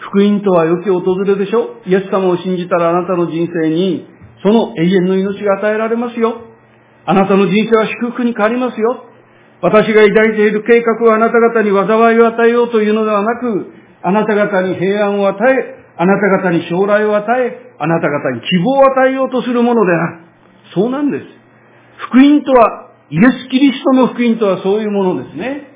[0.00, 4.06] 福音とは良き訪れでしょイエス様を信じたらあなたの人生に、
[4.42, 6.34] その永遠の命が与えられますよ。
[7.06, 9.04] あなたの人生は祝福に変わりますよ。
[9.60, 20.18] 私が抱いている計画はあなた方に災いを与えようというのではなく、あなた方に平安を与え、あなた方に将来を与え、あなた方に希望を与えようとするものである。
[20.74, 21.24] そうなんです。
[22.08, 25.70] 福音とは、イエス・キリストの福音とはそういうものですね。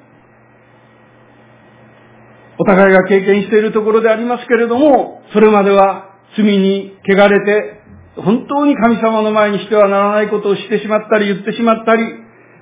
[2.59, 7.81] お互いが経験しているところでありますけれども、それまでは罪に汚れて、
[8.17, 12.03] 本当に神様の前にしてはならないことをしてしまったり言ってしまったり、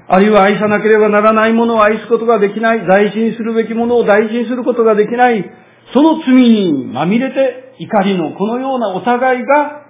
[0.09, 5.51] あるいは愛さなければならないものを愛すことができない、大事にするべきものを大事にすることができない、
[5.93, 9.83] その罪にまみれて怒りのこのようなお互いが、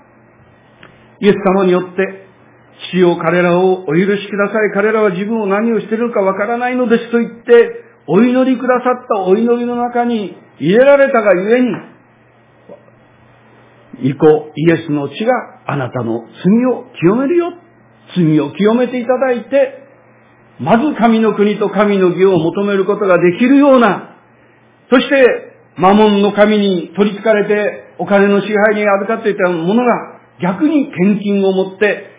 [1.21, 2.27] イエス様によって、
[2.93, 4.73] 父を彼らをお許しください。
[4.75, 11.69] 彼らは自分を何をしているかわからないのですと言って、お祈りくださったお祈りの中に入れられたがゆえに、
[14.13, 15.33] 御子イエスの血が
[15.67, 17.55] あなたの罪を清めるよ。
[18.15, 19.83] 罪を清めていただいて、
[20.61, 24.17] まず神の国と神の義を求めることができるような、
[24.91, 25.46] そして、
[25.77, 32.11] 魔門の神に取り憑かれてお金の支配に預かっていたものが逆に献金を持って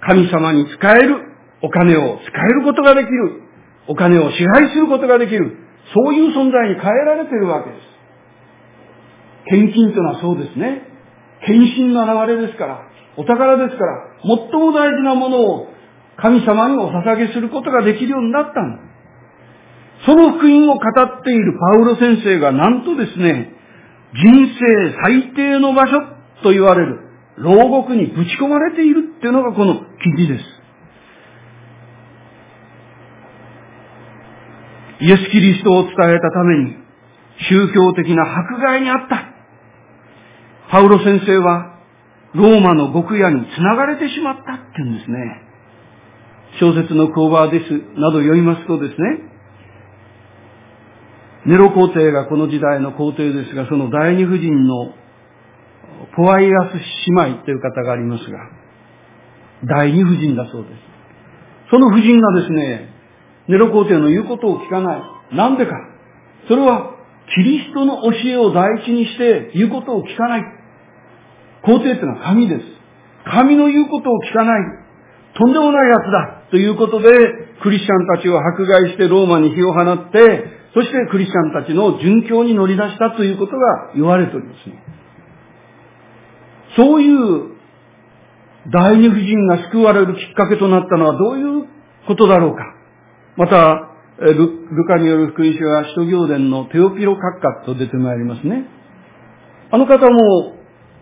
[0.00, 1.16] 神様に使える
[1.62, 3.42] お金を使えることができる
[3.88, 5.56] お金を支配することができる
[5.94, 7.82] そういう存在に変えられているわけです。
[9.46, 10.82] 献金というのはそうですね。
[11.46, 12.82] 献身の現れですから、
[13.16, 15.68] お宝ですから、最も大事なものを
[16.16, 18.95] 神様にお捧げすることができるようになったんです。
[20.04, 23.52] その福音を語っているパウロ先生がなんとですね、
[24.12, 26.00] 人生最低の場所
[26.42, 27.00] と言われる
[27.38, 30.44] 牢獄にぶち込まれているっていうのがこの記事です。
[35.00, 36.76] イエス・キリストを伝えたために
[37.50, 39.24] 宗教的な迫害にあった。
[40.70, 41.76] パウロ先生は
[42.34, 45.42] ローマの極夜に繋がれてしまったって言うんですね。
[46.60, 49.35] 小説のコーバーですなど読みますとですね、
[51.46, 54.92] ネロ皇帝がこの時代の皇帝ですが、その第二夫人の
[56.16, 56.74] ポアイアス
[57.08, 58.38] 姉妹という方がありますが、
[59.62, 60.74] 第二夫人だそうです。
[61.70, 62.90] その夫人がですね、
[63.48, 64.98] ネロ皇帝の言うことを聞かな
[65.30, 65.36] い。
[65.36, 65.72] なんでか。
[66.48, 66.96] それは、
[67.34, 70.44] キリストの教えを第一にして言うことを聞かない。
[71.62, 72.62] 皇帝ってのは神です。
[73.24, 74.62] 神の言うことを聞かない。
[75.38, 76.42] とんでもない奴だ。
[76.50, 77.08] ということで、
[77.62, 84.76] クリスチャンたちを迫害してローマに火を放って、そしてクリスチャンたちの殉教に乗り出したということが言われておりますね。
[86.76, 87.56] そういう
[88.70, 91.68] 第二夫人が救われるきっかけとなったのはどういう
[92.06, 92.74] ことだろうか。
[93.36, 98.66] また、ルルカによる福音書は使徒行伝のテオピロ閣下と出てまいりますね。
[99.70, 100.56] あの方も、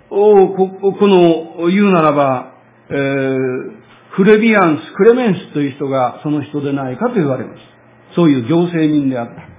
[0.08, 2.54] この言うならば、
[2.90, 3.70] えー、
[4.10, 7.60] フレビアンス、クレメンスという人がその人でないかと言われます。
[8.14, 9.53] そういう行政人であった。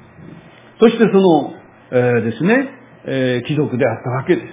[0.79, 1.53] そしてその、
[1.91, 2.69] えー、ですね、
[3.05, 4.47] えー、貴族であったわけです。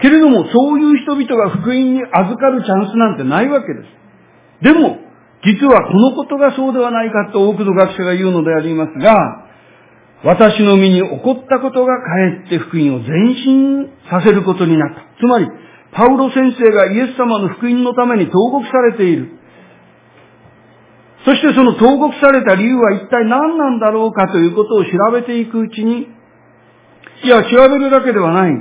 [0.00, 4.64] けれども、そういう人々が福音に預かるチャンスなんてないわけです。
[4.64, 4.98] でも、
[5.44, 9.46] 実はこのことがそうではないかと多くの学者が言うのでありますが、
[10.22, 15.00] 私の身に起こったことがかえって福音を前進させることになった。
[15.18, 15.46] つまり、
[15.92, 19.39] パウロ先生がイエス様の福音のために投獄されている。
[21.24, 26.08] そしてその投獄された理由は一体何なんだろうかということを調べていくうちに、
[27.24, 28.52] いや、調べるだけではない。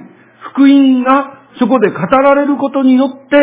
[0.51, 3.37] 福音がそこで語られることによって、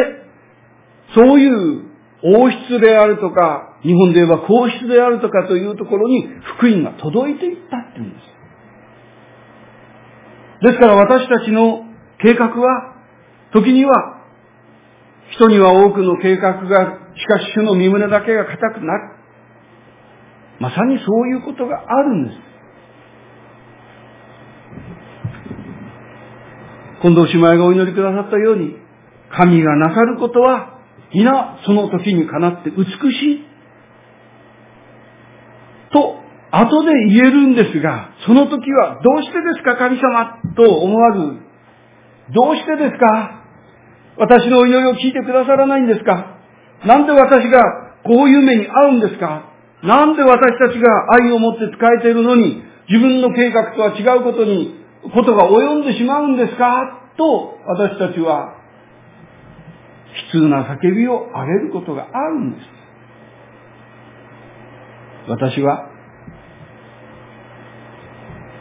[1.15, 1.83] そういう
[2.23, 8.37] 王室であるとか、日本で言えば皇室であるとかというところに福音が届いていったっていうんです。
[10.67, 11.85] ですから私たちの
[12.19, 12.97] 計画は、
[13.53, 14.17] 時には
[15.31, 19.17] 人には多くの計画が、しかし主の身胸だけが固くなる。
[20.61, 22.39] まさにそういうことがあるんです。
[27.03, 28.77] 近藤姉妹がお祈りくださったように、
[29.31, 30.81] 神がなさることは、
[31.15, 33.45] 皆その時にかなって美しい。
[35.93, 40.41] と、後で言えるんですが、その時は、どうしてですか神様？
[40.57, 41.39] と思わず、
[42.33, 43.45] どうしてですか？
[44.19, 46.36] 私のお祈りを聞いてくださらないんですか？
[46.87, 47.61] なんで私が
[48.05, 49.51] こういう目に遭うんですか？
[49.83, 54.75] なんで私たちが愛を持って使えているのに、自分の計画とは違うことに、
[55.13, 57.13] ことが及んでしまうんですか？
[57.17, 58.55] と、私たちは、
[60.33, 62.67] 悲痛な叫びを上げることがあるんです。
[65.29, 65.91] 私は、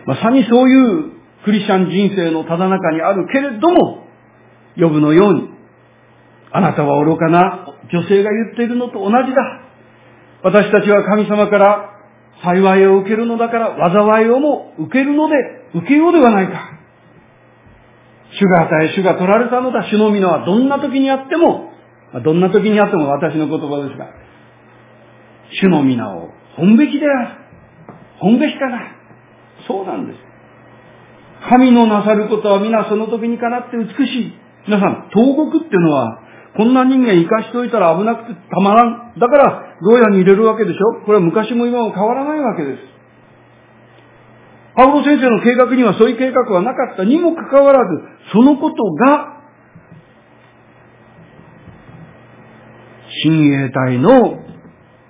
[0.06, 1.12] まさにそういう
[1.46, 4.08] クリスチャン人生のただ中にあるけれども、
[4.78, 5.55] 呼ぶのように、
[6.56, 9.62] あなたは愚かな女性が言っているのと同じだ。
[10.42, 11.92] 私たちは神様から
[12.44, 15.36] 幸いを受けるのだから災いをも受けるので
[15.76, 16.76] 受けようではないか。
[18.40, 19.84] 主が与え、主が取られたのだ。
[19.90, 21.72] 主の皆はどんな時にあっても、
[22.24, 24.08] どんな時にあっても私の言葉ですが、
[25.62, 27.30] 主の皆を本べきである。
[28.20, 28.96] 本べきかな。
[29.68, 30.20] そうなんです。
[31.50, 34.34] 神のなさることは皆その時にかなって美しい。
[34.68, 36.25] 皆さん、投獄っていうのは、
[36.58, 39.20] こんな人間生かしといたら危なくてたまらん。
[39.20, 42.80] だから、牢屋に入れるわけでしょこれは昔も今も変わらないわけです。
[44.76, 49.36] パウロ先生の計画にはそういう計画はなかったにもかかわらず、そのことが、
[53.24, 54.40] 親衛隊の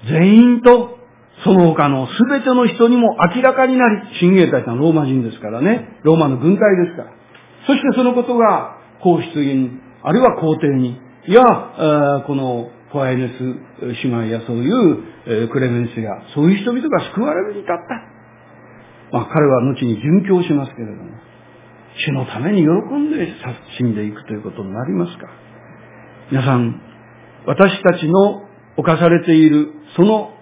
[0.07, 0.99] 全員と、
[1.43, 7.11] その他の全ての人にも明らかになり、親衛隊ってのはローマ人ですからね、ローマの軍隊ですから。
[7.67, 9.71] そしてそのことが、皇室に、
[10.03, 10.99] あるいは皇帝に、
[11.33, 11.43] や、
[12.27, 13.41] このファイネス
[14.03, 17.83] 姉妹やそういうクレメンスや、そういう人々が救われるに至った。
[19.11, 21.11] まあ彼は後に殉教しますけれども、
[21.97, 23.33] 主のために喜んで
[23.77, 25.27] 死んでいくということになりますか。
[26.31, 26.81] 皆さん、
[27.45, 28.43] 私たちの
[28.77, 30.33] 犯されているその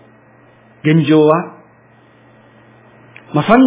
[0.84, 1.60] 現状は、
[3.34, 3.64] まさに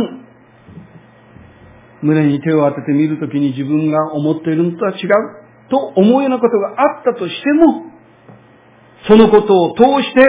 [2.02, 7.86] 胸に手を当ててみるときに自分が思っているのとは違うと思うようなことがあったとしても、
[9.08, 10.26] そのことを通して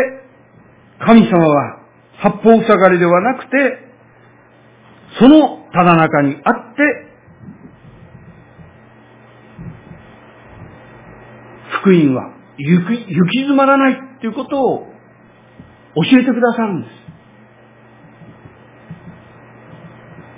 [0.99, 1.79] 神様は
[2.17, 3.87] 八方塞がりではなくて
[5.19, 6.81] そのただ中にあって、
[11.81, 14.87] 福音は行き行き詰まらないということを
[15.95, 16.93] 教えてくださるんです。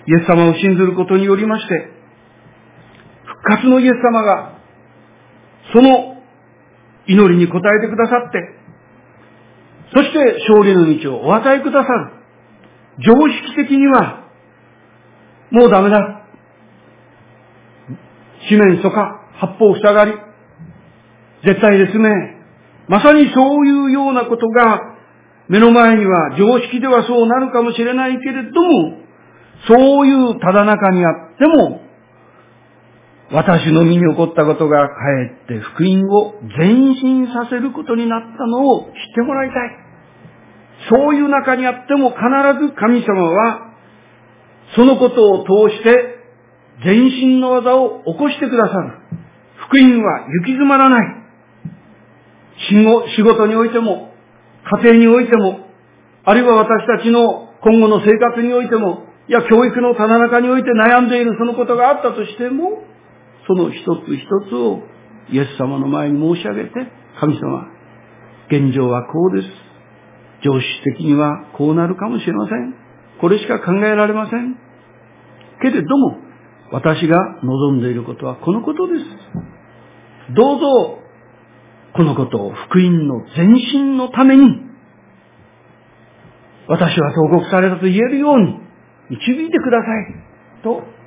[0.08, 1.92] イエス様を信ずることによりまして、
[3.26, 4.59] 復活のイエス様が、
[5.74, 6.22] その
[7.08, 8.56] 祈りに応えてくださって、
[9.94, 12.12] そして勝利の道をお与えくださる。
[13.00, 14.30] 常識的には
[15.52, 16.26] もうダメだ。
[18.50, 20.14] 四面楚歌、八方塞がり、
[21.44, 22.10] 絶対ですね。
[22.88, 24.80] まさにそういうようなことが、
[25.48, 28.98] 目の前には常識ではそうなるかもしれないけれども、
[29.68, 31.82] そういうただ中にあっても、
[33.32, 39.90] 私の身に起こったことがかえって福音を前進させることになったのを知ってもらいたい。
[40.90, 42.20] そういう中にあっても必
[42.66, 43.70] ず神様は
[44.76, 46.16] そのことを通して、
[46.84, 48.94] 全身の技を起こしてくださる。
[49.68, 51.16] 福音は行き詰まらない。
[52.70, 54.12] 仕事においても、
[54.84, 55.68] 家庭においても、
[56.24, 62.84] あるいは私たちの今後の生活においても、いや、教育の棚中において悩んでいるそのことがあったとしても、
[63.50, 64.84] その一つ一つを
[65.32, 66.70] イエス様の前に申し上げて、
[67.20, 67.68] 神様、
[68.48, 69.50] 現状はこうです。
[70.44, 72.76] 常識的にはこうなるかもしれません。
[73.20, 74.56] これしか考えられません。
[75.64, 76.18] けれども、
[76.72, 79.06] 私が望んでいることはこのことです。
[80.36, 81.00] どうぞ、
[81.96, 84.62] このことを福音の前進のために、
[86.68, 88.60] 私は投獄されたと言えるように
[89.10, 90.02] 導いてくださ
[90.60, 90.62] い。
[90.64, 90.99] と、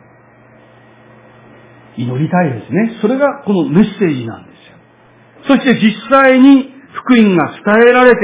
[1.97, 2.99] 祈りたいですね。
[3.01, 4.53] それがこのメッセージなんで
[5.47, 5.57] すよ。
[5.57, 8.19] そして実際に福音が伝えられて、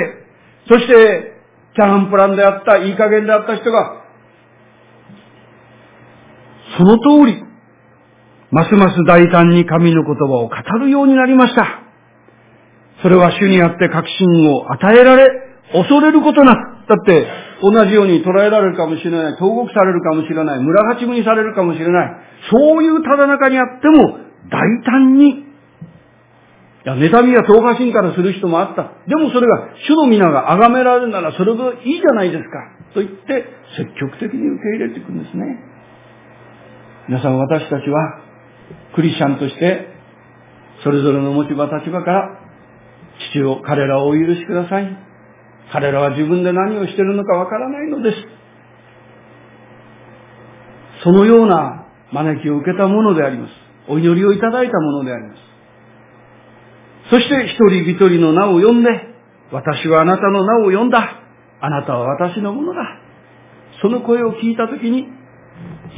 [0.68, 1.32] そして
[1.74, 4.02] チャンプランであった、いい加減であった人が、
[6.76, 7.42] その通り、
[8.50, 11.82] ますます大胆に神の言葉を語るようになりました。
[13.02, 15.28] それは主にあって確信を与えられ、
[15.72, 22.16] 恐れることなく、だって、同じように捉えられるかもしれない、投獄されるかもしれない、村八分にされるかもしれない、
[22.50, 24.18] そういうただ中にあっても、
[24.50, 25.48] 大胆に
[26.84, 28.92] いや、妬みや党派心からする人もあった。
[29.06, 32.50] でもそれが主の皆が崇められるならそれでいいじゃないですか。
[32.94, 33.44] と言って
[33.76, 35.58] 積極的に受け入れていくんですね。
[37.08, 38.20] 皆さん私たちは
[38.94, 39.88] クリスチャンとして
[40.84, 42.40] それぞれの持ち場立場から
[43.32, 45.07] 父を、彼らをお許しください。
[45.72, 48.16] 彼らは自分で何をしているのかわからないのです。
[51.04, 53.50] そのような招きを受けたものであります。
[53.88, 55.40] お祈りをいただいたものであります。
[57.10, 58.88] そして一人一人の名を呼んで、
[59.52, 61.22] 私はあなたの名を呼んだ。
[61.60, 62.80] あなたは私のものだ。
[63.80, 65.06] その声を聞いたときに、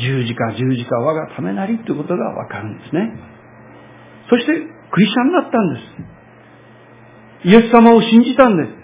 [0.01, 3.13] 十字架十字架我がためなりということがわかるんですね。
[4.31, 5.81] そして、クリスチャンだったんで
[7.43, 7.49] す。
[7.49, 8.80] イエス様を信じたんです。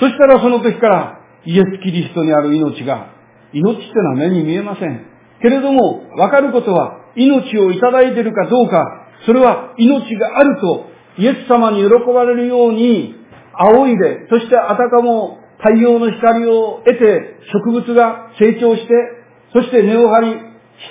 [0.00, 3.10] そしたらその時から、イエス・キリストにある命が、
[3.52, 5.06] 命ってのは目に見えません。
[5.40, 10.86] けれども、わかることは、命をいただいているかどうか、それは命があると
[11.18, 13.14] イエス様に喜ばれるように
[13.52, 18.88] 仰いで、そしてあたかも太陽の光を得て植物が成長して、
[19.52, 20.36] そして根を張り、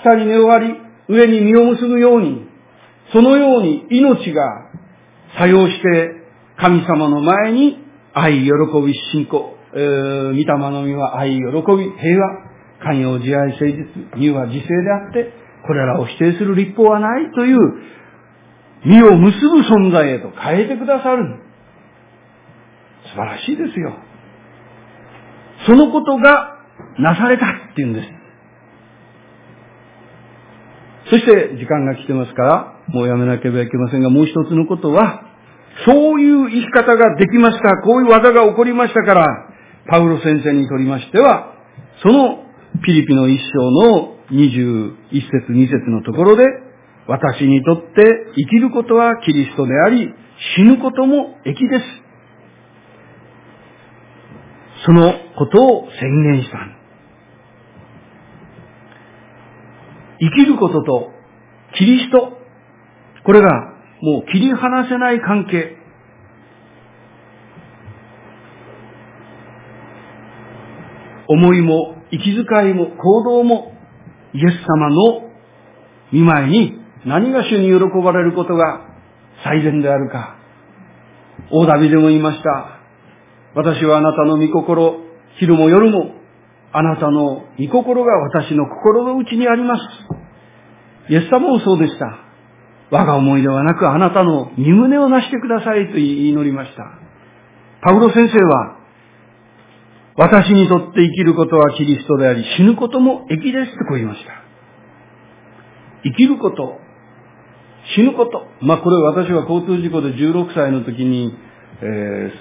[0.02, 0.76] 下に根を張り、
[1.10, 2.48] 上に実を結ぶように、
[3.12, 4.72] そのように命が
[5.38, 6.16] 作用して
[6.58, 7.83] 神様の前に
[8.14, 8.50] 愛、喜
[8.86, 12.54] び、信仰、えー、御霊の実は愛、喜び、平和、
[12.84, 13.86] 寛容、慈愛、誠実、
[14.16, 15.34] 乳は自制であって、
[15.66, 17.58] これらを否定する立法はないという
[18.86, 21.40] 身を結ぶ存在へと変えてくださる。
[23.06, 23.94] 素晴らしいですよ。
[25.66, 26.60] そのことが
[27.00, 28.08] なされたっていうんです。
[31.10, 35.33] そして時間が来てますから、もうやめなければいけませんが、もう一つのことは、
[35.86, 39.26] そういう生き方ができました、こういう技が起こりましたから、
[39.90, 41.56] パウロ先生にとりましては、
[42.02, 42.44] その
[42.86, 46.46] ピリピの一章の21節2節のところで、
[47.08, 47.84] 私にとって
[48.36, 50.14] 生きることはキリストであり、
[50.56, 51.86] 死ぬことも益です。
[54.86, 56.58] そのことを宣言した。
[60.20, 61.12] 生きることと
[61.76, 62.38] キリスト、
[63.26, 63.73] これが
[64.04, 65.78] もう切り離せない関係。
[71.30, 73.72] 思いも、息遣いも、行動も、
[74.34, 75.30] イエス様の
[76.12, 78.82] 見前に何が主に喜ばれることが
[79.42, 80.36] 最善であるか。
[81.50, 82.82] 大ダビでも言いました。
[83.56, 84.98] 私はあなたの御心、
[85.40, 86.12] 昼も夜も、
[86.74, 89.82] あなたの御心が私の心の内にあります。
[91.10, 92.23] イエス様もそうでした。
[92.94, 96.84] 我が思いではなくあなたの身胸をなしてくださいと言い祈りました。
[97.82, 98.78] パウロ先生は、
[100.16, 104.32] 私にとって生きることはキリストであり、死ぬことも益ですとこう言いました。
[106.04, 106.78] 生きること、
[107.96, 108.46] 死ぬこと。
[108.62, 111.34] まあこれ私は交通事故で16歳の時に、
[111.82, 112.32] え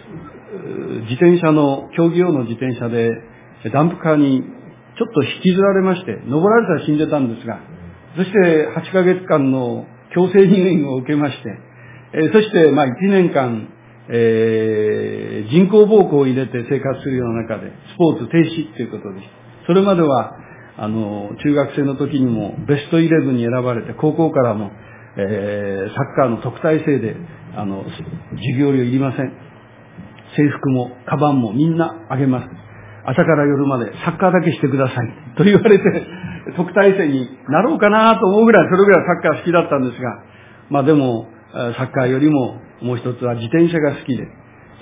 [1.01, 3.09] ー、自転車の、競技用の自転車で
[3.73, 7.59] ダンプカーにちょっと引きずられまして、登られたら死んでたんですが、
[8.17, 11.59] そして8ヶ月間の強制入院を受けまして、
[12.15, 13.69] え、そしてまあ1年間、
[14.09, 19.67] えー、人工膀胱を入れて生活するような中で、スポーツ停止ということでした。
[19.67, 20.33] それまでは、
[20.77, 24.71] あの、中学生の時にもベストイレブンに選ばれて、高校からも
[25.17, 27.17] えー、サッカーの特待生で、
[27.55, 29.33] あの、授業料いりません。
[30.37, 32.49] 制服も、カバンもみんなあげます。
[33.05, 35.37] 朝から夜までサッカーだけしてください。
[35.37, 35.85] と言われて、
[36.57, 40.23] 特待生になろうかなと思うぐらい、それぐらいサッカー好きだったんですが、
[40.71, 44.27] まあでも、サッカーよりももう一つは自転車が好きで、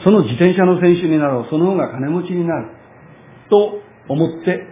[0.05, 2.71] その自転車の選手になろう、その方が金持ちになる。
[3.51, 4.67] と思って、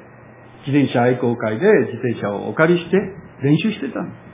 [0.67, 2.97] 自転車愛好会で自転車をお借りして
[3.43, 4.29] 練習してたんです。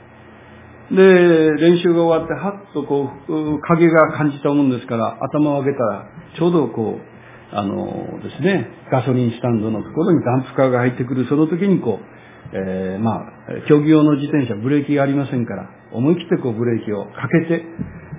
[0.95, 6.05] で、練習が終わって、はっとこう、影が感じたもんですから、頭を上げたら、
[6.37, 12.14] ちょうどこう、あのですね、ガソリンスタンドのところにダンプカーが入ってくる、その時にこう、
[12.57, 13.23] えー、まあ、
[13.67, 17.65] 競技用の自転車、ブレーキがありませんから、思い切ってこうブレーキをかけて、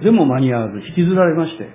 [0.05, 1.71] でも間に合わず引きずられまして、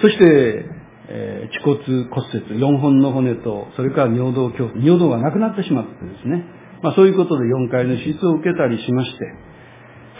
[0.00, 0.64] そして、
[1.10, 6.44] えー、恥骨骨折、4本の骨と、それから尿道鏡、尿道がなくなってしまってですね、
[6.82, 9.18] まあそういうことで4回の手術を受けたりしまして、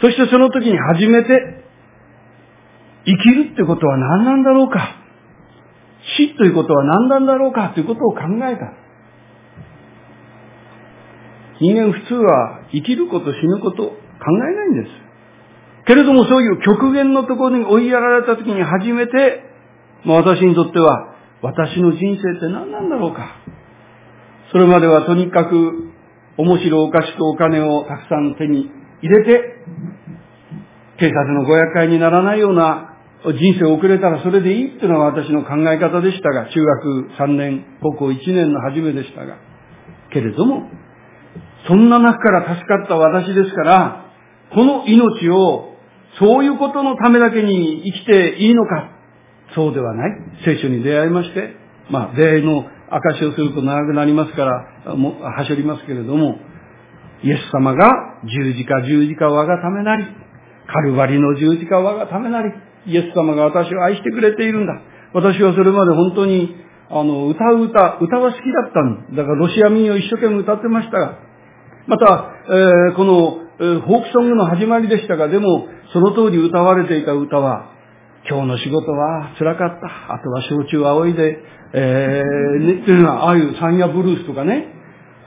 [0.03, 1.65] そしてその時に初めて、
[3.07, 4.97] 生きるってことは何なんだろうか、
[6.19, 8.73] 死ということは何なんだろうかということを考えた。
[11.61, 14.91] 人間普通は生きること死ぬこと考えないんです。
[15.87, 19.43] けれどもそういう極限のところに追いやられた時に初めて、
[20.05, 23.37] まあ、私にとっては私の人生って何なんだろうか。
[24.53, 25.93] それまではとにかく
[26.37, 28.71] 面白おかしくお金をたくさん手に
[29.03, 29.65] 入れて、
[30.99, 39.37] 警察のご厄介にならないような人生を送れたらそれでいいっていうのが私の考え方でしたが、中学3年、高校1年の初めでしたが、
[40.13, 40.71] けれども、
[41.67, 44.05] そんな中から助かった私ですから、
[44.55, 45.75] この命を
[46.19, 48.91] そういうことのためだけに生きていいのか、
[49.55, 50.11] そうではない。
[50.45, 51.55] 聖書に出会いまして、
[51.91, 54.45] まあ、出会いの証をすると長くなりますか
[54.85, 56.39] ら、もはしょりますけれども、
[57.23, 57.91] イエス様が
[58.25, 60.05] 十字架十字架我がためなり、
[60.67, 62.53] カルバリの十字架我がためなり、
[62.87, 64.81] イエス様が私を愛してくれているんだ。
[65.13, 66.55] 私はそれまで本当に、
[66.91, 71.19] あの、歌う歌、歌は好きだったんだからロシア民謡一生懸命歌ってましたが、
[71.89, 77.73] また、えー、この、えー、フォークソングの始まりでしたが、でも、その通り歌われていた歌は、
[78.29, 80.15] 今日の仕事は辛かった。
[80.15, 81.39] あとは焼酎仰いで、
[81.73, 84.75] えー、ね、っていうのは、ああいうサンヤブルースとかね、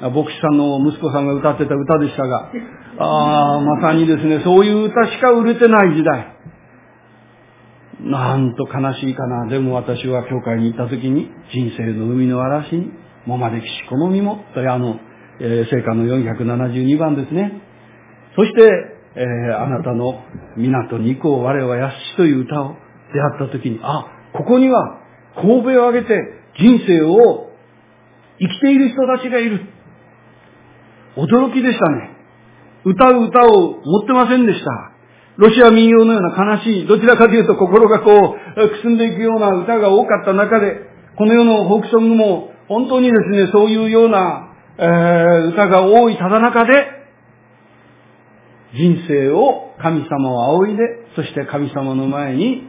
[0.01, 2.51] 牧師さんの息子さんが歌ってた歌でしたが、
[2.99, 6.37] ああ、まさにですね、そういう歌しか売れてない時代。
[8.01, 9.47] なんと悲しいかな。
[9.47, 12.91] でも私は教会に行った時に、人生の海の嵐に、
[13.25, 14.99] もまできしこの身も、というあの、
[15.43, 17.51] えー、聖歌の472番ですね。
[18.35, 18.61] そして、
[19.15, 20.21] えー、あなたの
[20.55, 22.75] 港に行こう我はやしという歌を
[23.11, 24.05] 出会った時に、あ、
[24.37, 25.01] ここには
[25.35, 26.13] 神戸を上げて
[26.59, 27.49] 人生を
[28.39, 29.65] 生きている人たちがいる。
[31.17, 32.11] 驚きでしたね。
[32.85, 34.91] 歌う歌を持ってませんでした。
[35.37, 44.50] ロシア民謡のような悲しい、どちらかというと心がこう、くすんでいくような歌が多かった中で、この世のフォークソングも本当にですね、そういうような、
[44.81, 46.87] えー、歌が多いただ中で、
[48.73, 50.81] 人生を神様を仰いで、
[51.15, 52.63] そして神様の前に、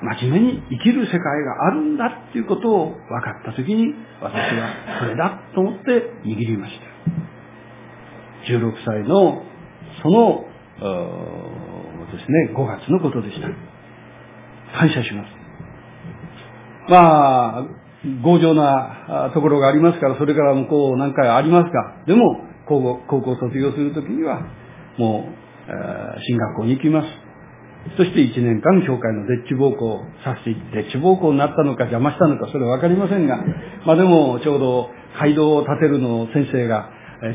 [0.00, 6.74] 真面目に生きる世界があるんだっていうことを分かったときに、私はそれだと思って握りまし
[8.46, 8.52] た。
[8.52, 9.42] 16歳の、
[10.02, 10.44] その、
[12.12, 13.48] ですね、5月のことでした。
[14.78, 15.28] 感謝します。
[16.88, 17.83] まあ、
[18.22, 24.42] 強情なところがありますから、それから向こう何回ありますが、でも、高校高校卒業するときには、
[24.98, 25.44] もう、
[26.26, 27.08] 進学校に行きます。
[27.96, 33.38] そして1年間教会のデッチ暴行させて、デッチ暴行になったのか邪魔したのかそれはわかりませんが、
[33.84, 34.90] まあでもちょうど
[35.20, 36.88] 街道を建てるのを先生が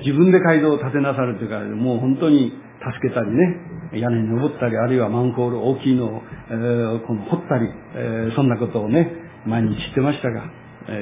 [0.03, 2.51] 自分で街道を建てなさるというか、もう本当に
[2.81, 3.57] 助けたりね、
[3.93, 9.11] 屋根に登ったり、あるいはマンホール大きいのを、えー、この掘ったり、えー、そんなことをね、
[9.45, 10.43] 毎日してましたが、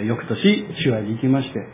[0.05, 1.67] 翌年、手話に行きまして、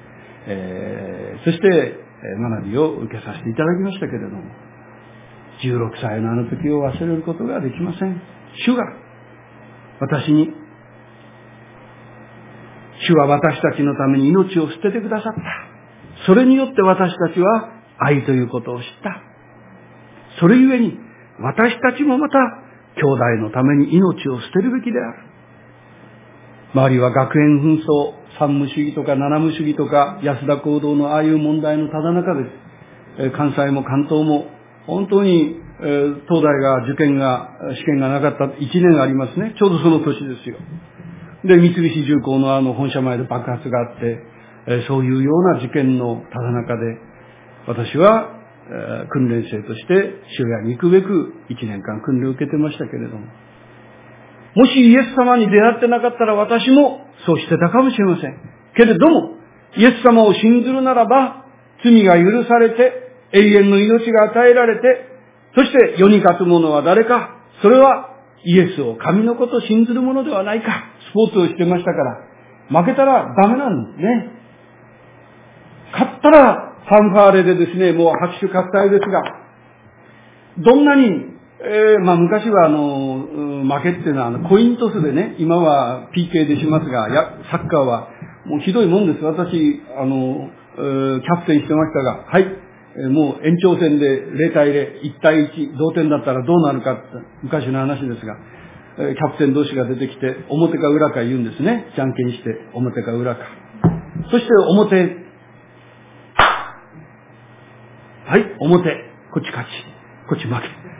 [0.47, 4.43] えー、そして、学びを受けさせていただきましたけれども、
[5.61, 8.21] 16歳のあの時を忘れることができません。
[8.65, 8.83] 主が、
[9.99, 10.49] 私に、
[13.07, 15.41] 主は私たちのために命を捨ててくださった。
[16.25, 19.21] それによって私たちは愛ということを知った。
[20.39, 20.97] それゆえに、
[21.39, 22.37] 私たちもまた、
[22.95, 25.32] 兄弟のために命を捨てるべきである。
[26.73, 34.47] 周りは学園紛争、三無主義とか七無主義とか、安田行動のああいう問題のただ中です、関西も関東も、
[34.87, 35.61] 本当に、
[36.27, 39.53] 東大が受験が、試験がなかった1年ありますね。
[39.57, 40.57] ちょうどその年ですよ。
[41.45, 46.97] で、三菱重工のあの本社前で爆発があって、そういうような事件のただ中で、
[47.67, 48.39] 私は、
[49.09, 49.93] 訓練生として
[50.37, 53.27] 主屋に行くべく1年間訓練を受けてましたけれども、
[54.55, 58.37] もしイエス様に出会ってなかったら私もそうしてたかもしれません。
[58.75, 59.37] けれども、
[59.77, 61.45] イエス様を信ずるならば、
[61.83, 65.13] 罪が許されて、永遠の命が与えられて、
[65.55, 68.09] そして世に勝つ者は誰かそれは
[68.43, 70.83] イエスを神のことを信ずる者ではないか。
[71.09, 71.97] スポーツをしてましたか
[72.69, 74.31] ら、負けたらダメなんですね。
[75.93, 79.21] 勝ったらファンファーレでですね、もう拍手喝采ですが、
[80.57, 81.33] どんなに
[81.65, 83.23] えー、まあ昔はあの、
[83.63, 88.09] 負けっていうのはあのコイントスでね、今は PK でしますが、や、サッカーは
[88.45, 89.23] もうひどいもんです。
[89.23, 92.47] 私、あの、キャプテンしてましたが、はい、
[92.97, 97.01] え、もう延長戦で0対0、1対1、同点だったらどうなるかって
[97.43, 98.35] 昔の話ですが、
[98.99, 101.91] え、キャプテン同士が出てきて、表か裏か言うんですね。
[101.95, 103.41] じゃんけんして、表か裏か。
[104.29, 104.95] そして表、
[108.25, 108.89] はい、表、
[109.33, 109.69] こっち勝ち、
[110.27, 110.92] こっち負け。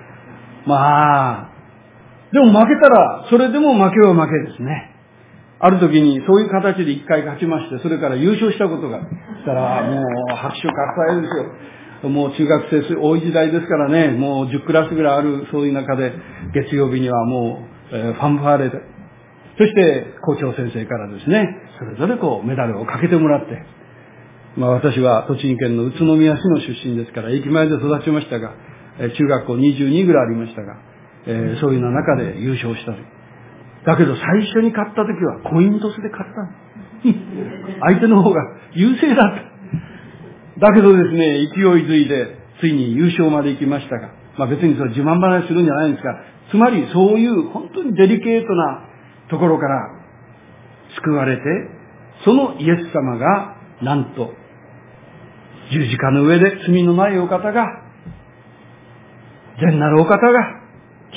[0.65, 1.49] まあ、
[2.31, 4.93] でも負けたら、それでも負けは負けですね。
[5.59, 9.05] ある時にそういう形で一回勝ちまして、それから優勝したことが、し
[9.45, 10.73] たらもう拍手喝
[11.07, 11.37] 采です
[12.03, 12.09] よ。
[12.09, 16.11] もう中学生多い時代ですからね、もう10クラスぐらいあるそういう中で、
[16.53, 18.81] 月曜日にはもう、えー、ファンファーレで、
[19.57, 21.47] そして校長先生からですね、
[21.79, 23.63] それぞれこうメダルをかけてもらって、
[24.57, 28.51] まあ私は栃木県の宇都宮市の出身ですから、駅前で育ちましたが、
[28.97, 30.77] 中学校22ぐらいありましたが、
[31.25, 32.97] えー、そういうような中で優勝したり。
[33.85, 36.47] だけど最初に勝った時はコイントスで勝った
[37.85, 38.41] 相手の方が
[38.73, 39.53] 優勢だった。
[40.67, 46.15] だけどですね、勢いづいて、ついに優勝まで行きましたが、まあ別にそれ自慢話するんじゃないんですが、
[46.51, 48.85] つまりそういう本当にデリケートな
[49.29, 49.89] ところから
[50.95, 51.43] 救われて、
[52.23, 54.33] そのイエス様が、なんと、
[55.71, 57.82] 十字架の上で罪のないお方が
[59.59, 60.61] 善なるお方が、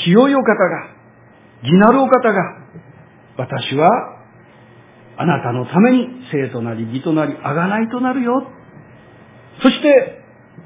[0.04, 0.96] 清いお方が、
[1.62, 2.58] 義なるお方が、
[3.36, 4.16] 私は、
[5.18, 8.46] あなたのために生となり義となり、あがないとなるよ。
[9.62, 10.22] そして、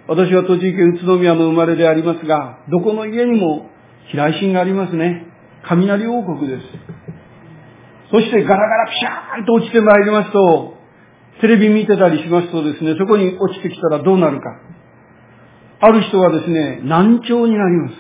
[0.09, 3.71] 私は栃木県宇都宮の生まれでありますが、どこの家にも
[4.11, 5.27] 飛来神がありますね。
[5.63, 6.63] 雷王国です。
[8.11, 10.75] そしてガラガラピシャーンと落ちてまいりますと、
[11.41, 14.70] テレビ見てたりしますとですね、そこに落ちてきたらどうなるか。
[15.83, 17.95] ある人はですね、難聴になります。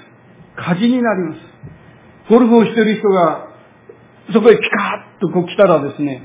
[0.56, 1.40] 火事になります。
[2.28, 3.48] ゴルフをしている人が、
[4.32, 6.22] そこへピカーッとこう来たらですね、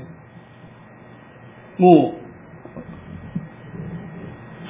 [1.78, 2.22] もう、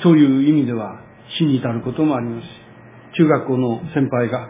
[0.02, 1.00] そういう意味では
[1.38, 2.46] 死に至ることもあります。
[3.16, 4.48] 中学校の先輩が、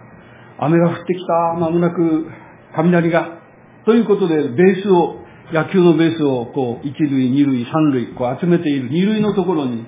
[0.59, 2.26] 雨が降ってきた、まもなく
[2.74, 3.39] 雷が、
[3.87, 5.22] ということで、ベースを、
[5.53, 9.87] 野球のベースを、こう、一塁、二塁、三塁、こう集めている二塁のところに、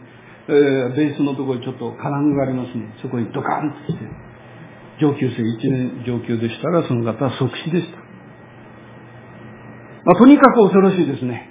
[0.49, 2.95] えー、ベースのところにちょっと金具がありますね。
[3.03, 4.05] そこにドカンとして、
[5.01, 7.99] 上級生1年上級でしたら、その方は即死でした。
[10.05, 11.51] まあ、とにかく恐ろしいですね。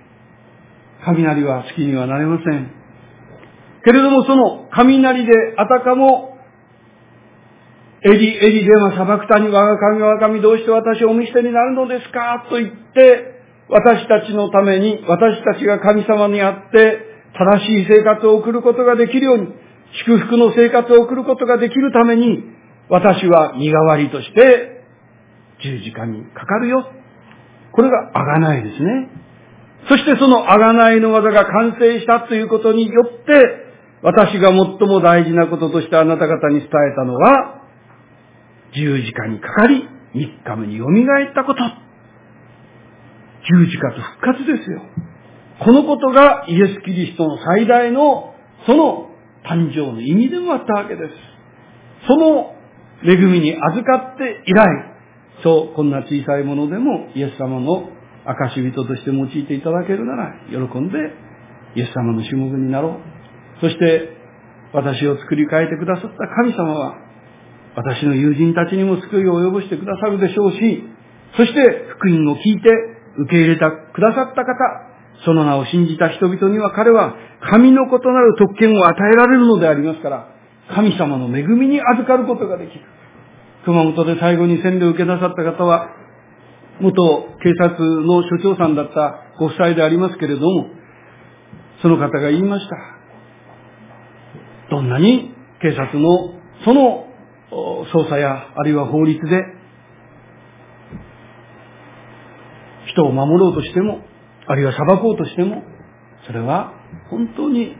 [1.05, 2.71] 雷は好きにはなれません。
[3.85, 6.35] けれどもその雷であたかも、
[8.01, 12.45] エリ、エリでは砂漠谷我が神我が神どうして私をお見捨てになるのですか？
[12.49, 17.06] と言って、私たちのために、私たちが神様にあって、
[17.37, 19.47] 正しい生活を送ることができるように、
[20.05, 22.43] 祝福の生活を送ることができるために、
[22.89, 24.83] 私は身代わりとして
[25.61, 26.89] 十字架にかかるよ。
[27.71, 29.09] これが贖いですね。
[29.89, 33.67] そしてその贖いの技が完成したということによって、
[34.01, 37.61] 私が最も大事なこととしてあなた方に伝えたのは、
[38.75, 41.59] 十字架にかかり、三日目に蘇ったこと。
[43.43, 44.81] 十字架と復活ですよ。
[45.63, 48.33] このことがイエス・キリストの最大の、
[48.65, 49.09] その
[49.45, 51.13] 誕生の意味でもあったわけです。
[52.07, 52.55] その
[53.03, 54.67] 恵みに預かって以来、
[55.43, 57.89] そう、こんな小さいものでもイエス様の
[58.25, 60.97] 証人として用いていただけるなら、喜んで
[61.75, 63.61] イエス様の種目になろう。
[63.61, 64.15] そして、
[64.73, 66.97] 私を作り変えてくださった神様は、
[67.75, 70.83] 私の友人たちにも救いを及ぼしてくださるでしょうし、
[71.37, 72.69] そして福音を聞いて
[73.19, 77.15] 受け入れた、くださった方、その名を信じた人々には彼は
[77.49, 80.27] 神の異なる特権を与えられるのでありますから、
[80.75, 82.81] 神様の恵みに預かることができる。
[83.65, 85.89] 熊本で最後に洗礼を受けなさった方は、
[86.79, 90.69] 元警察の所長さんだったご夫妻でありますけれども、
[91.81, 92.75] その方が言いました。
[94.69, 96.33] どんなに警察の
[96.65, 97.07] その
[97.51, 99.43] 捜査やあるいは法律で
[102.87, 104.01] 人を守ろうとしても、
[104.47, 105.63] あるいは裁こうとしても、
[106.25, 106.73] それは
[107.09, 107.75] 本当に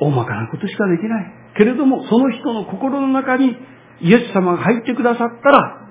[0.00, 1.32] 大まかなことしかできない。
[1.56, 3.56] けれども、その人の心の中に
[4.00, 5.90] イエス様が入ってくださったら、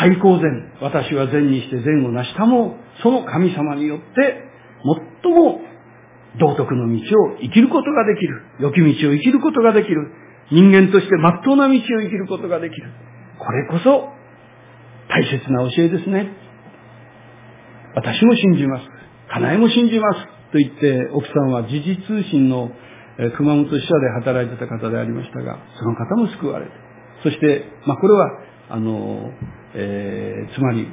[0.00, 4.04] 最高善、私は善にして善を成したも、その神様によって、
[5.22, 5.60] 最も
[6.38, 8.42] 道徳の道を生きることができる。
[8.60, 10.12] 良き道を生きることができる。
[10.50, 12.90] 人間として真っ当な道を生きることができる。
[13.38, 14.12] これこそ
[15.08, 16.45] 大切な教えですね。
[17.96, 18.84] 私も信じます。
[19.32, 20.20] 家内も信じます。
[20.52, 22.70] と言って、奥さんは時事通信の
[23.38, 26.72] 熊本支社で働いてた方でありましたが、その方も救われて。
[27.22, 28.30] そして、まあ、これは、
[28.68, 29.32] あの、
[29.74, 30.86] えー、つまり、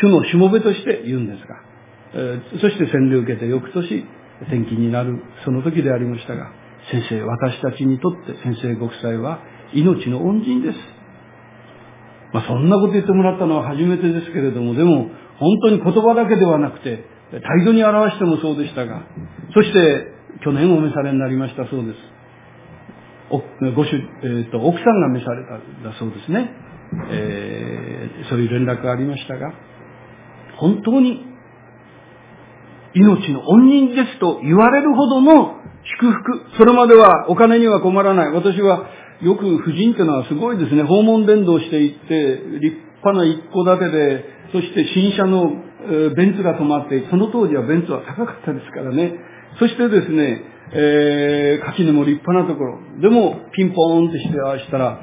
[0.00, 1.56] 主のしもべとして言うんですが、
[2.14, 4.06] えー、そして洗礼を受けて翌年、
[4.48, 6.50] 転勤になる、その時でありましたが、
[6.90, 9.40] 先生、私たちにとって先生ご夫妻は
[9.74, 10.78] 命の恩人です。
[12.32, 19.02] まあ、そんなこと言ってもらったのは初めてですけれども、でも、本当に言葉だけではなくて、態度に表してもそうでしたが、
[19.54, 20.12] そして、
[20.44, 22.16] 去年お召されになりましたそうです。
[23.74, 26.50] ご主、えーと、奥さんが召されたんだそうですね。
[27.10, 29.52] えー、そういう連絡がありましたが、
[30.58, 31.24] 本当に
[32.94, 35.56] 命の恩人ですと言われるほどの
[36.00, 36.56] 祝福。
[36.58, 38.32] それまではお金には困らない。
[38.32, 38.88] 私は
[39.22, 40.82] よく婦人っていうのはすごいですね。
[40.82, 45.50] 訪問伝道していって、立派な一戸建てで、そして新車の
[46.16, 49.14] ベンツが止まって、その当時はベンツは高かったですからね。
[49.58, 50.42] そしてですね、
[50.72, 52.78] えー、垣根も立派なところ。
[53.00, 55.00] でも、ピンポーンってしてあしたら、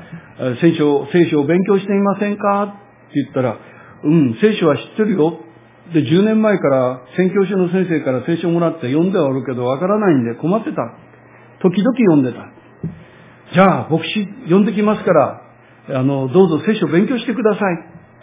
[0.61, 2.63] 聖書、聖書を勉強していませんか？
[2.63, 3.57] って言ったら、
[4.03, 5.39] うん、聖書は知ってるよ。
[5.93, 10.81] で、10年前から宣教師の先生から聖書をもらって読んではおるけどわからないんで困ってた。
[11.61, 12.51] 時々読んでた。
[13.53, 15.41] じゃあ、牧師呼んできますから、
[15.99, 17.63] あの、どうぞ聖書を勉強してください。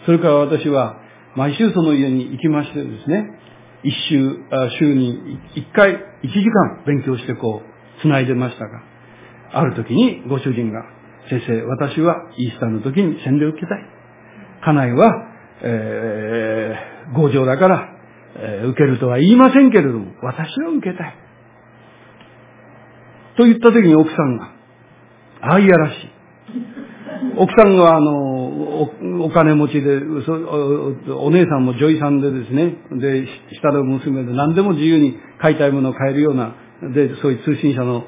[0.05, 1.00] それから私は、
[1.35, 3.39] 毎週その家に行きましてですね、
[3.83, 4.37] 一週、
[4.79, 8.81] 週に一回、一時間勉強してこう、繋いでましたが、
[9.53, 10.83] ある時にご主人が、
[11.29, 13.79] 先生、私はイースターの時に洗礼を受けたい。
[14.63, 15.11] 家内は、
[15.63, 17.89] えー、強情だから、
[18.35, 21.15] えー、受けるとは言いませんけれども、私は受けたい。
[23.37, 24.51] と言った時に奥さんが、
[25.41, 26.11] ああいやらしい。
[27.37, 28.30] 奥さんは、あの、
[29.25, 29.99] お金持ちで
[31.09, 36.55] お、お姉さんも女医さんでですね、で、下の娘で何でも自由に買いたいものを買えるような、
[36.93, 38.05] で、そういう通信社の、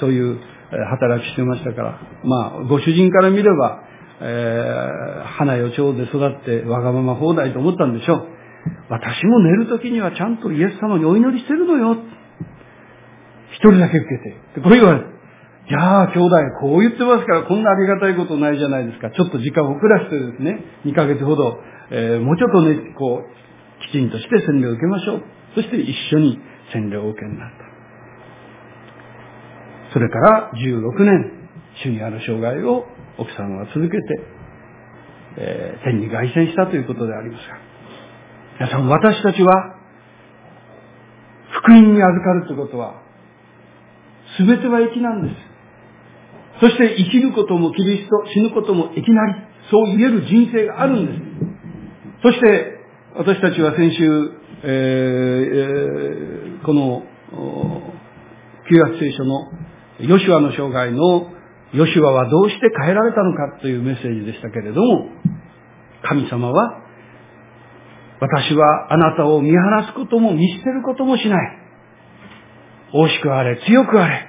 [0.00, 0.38] そういう
[0.70, 3.82] 働きしてましたから、まあ、ご主人から見れば、
[4.20, 8.28] えー、花よ蝶で育ってわがまま放題と思ったんでしょう。
[8.88, 11.96] 私も寝るときにはちゃんとイエス様にお祈りしてるのよ。
[13.52, 14.60] 一人だけ受けて。
[14.60, 15.13] これ言われる。
[15.68, 19.10] じゃあ、兄弟、こう言ってますから、こんなありがたいことないじゃないですか。
[19.10, 21.58] ちょっと時間を遅らせてですね、2ヶ月ほど、
[21.90, 25.22] えー、もうちょっとね、こう、きちんとして洗礼を受けましょう。
[25.54, 26.38] そして一緒に
[26.72, 27.64] 洗礼を受けになった。
[29.94, 31.32] それから16年、
[31.82, 32.84] 主にある生涯を
[33.16, 33.98] 奥さんは続けて、
[35.38, 37.56] えー、天に凱旋したということでありますが、
[38.60, 39.76] 皆さん、私たちは、
[41.50, 43.02] 福音に預かるということは、
[44.36, 45.53] すべては益なんです。
[46.60, 49.34] そして生きることもキリスト、死ぬこともいきなり、
[49.70, 51.18] そう言える人生があるんです。
[52.22, 52.78] そして、
[53.16, 54.30] 私たちは先週、
[54.62, 57.02] えー、この、
[58.68, 59.50] 旧約聖書の
[60.00, 61.30] ヨシュアの生涯の
[61.74, 65.08] ヨシュアはどうして変えられたのかというメッセージでしたけれども、
[66.02, 66.80] 神様は、
[68.20, 71.58] 私はあなたを見放すことも見捨てることもしない。
[72.92, 74.28] 大しくあれ、強くあれ。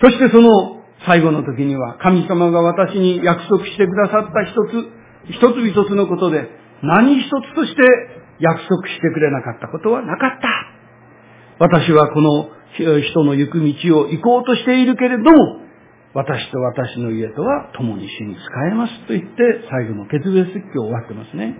[0.00, 6.48] そしてその最後の時には、神様が私に約束してくださった一つ、一つ一つのことで、
[6.82, 7.82] 何一つとして
[8.38, 10.48] 約束してくれなかったことはなかった。
[11.58, 15.62] 私はこの人の行く道を行こうとしているけれども、
[16.14, 18.40] 私と私の家とは共に死に仕
[18.70, 19.28] えますと言って、
[19.70, 21.56] 最後の決別説教を終わってますね。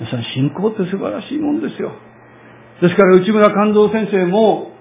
[0.00, 1.92] 皆さん、信仰って素晴らしいもんですよ。
[2.80, 4.72] ですから、内村勘三先生も、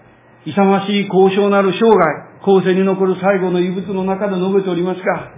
[0.45, 5.31] 勇ましい交渉なる生涯、後世に残る最後の遺物の中で述べておりますが、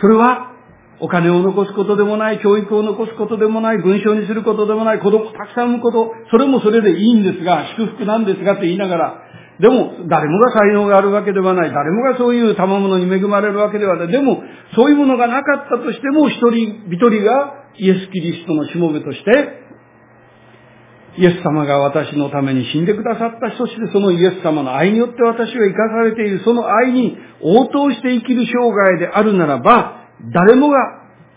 [0.00, 0.52] それは、
[1.00, 9.22] お金を残すことでもない、教育を残すことでもない、文章にすることでもない、子供をたくさん産むこと、それもそれでいいんですが、祝福なんですがと言いながら、
[9.60, 11.72] でも、誰もが才能があるわけではない。
[11.72, 14.08] 誰もがそういう賜物に恵まれるわけではない。
[14.08, 14.42] でも、
[14.74, 19.63] そういうものがなかったとしても、一人一人がイエス・キリストのしもべとして、
[21.16, 30.76] イエス様が私のために死んでくださったそしてそのイエス様の愛によって私は生かされている、その愛に応答して生きる生涯であるならば、誰もが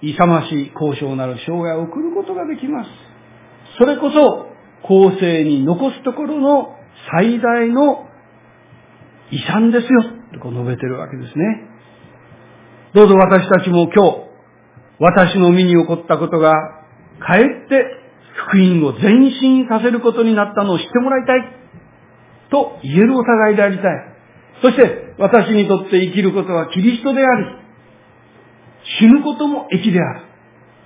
[0.01, 2.89] 勇ましい交渉なる生涯を送ることができます。
[3.78, 4.47] それこそ、
[4.88, 6.75] 後世に残すところの
[7.11, 8.07] 最大の
[9.32, 10.03] 遺産ですよ、
[10.34, 11.69] とこう述べてるわけですね。
[12.95, 14.28] どうぞ私たちも今日、
[14.99, 16.53] 私の身に起こったことが、
[17.19, 18.07] かえって
[18.38, 21.57] 福音を前進させることになったのを知ってもらいたい。
[22.49, 23.85] と言えるお互いでありたい。
[24.61, 27.45] そして、私にとって生きることはキリストであり、
[28.99, 30.21] 死ぬことも益である。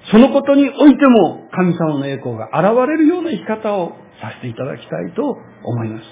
[0.09, 5.21] そのことにおいても神様の栄光が現れるような生き方をさせていただきたいと
[5.63, 6.03] 思います。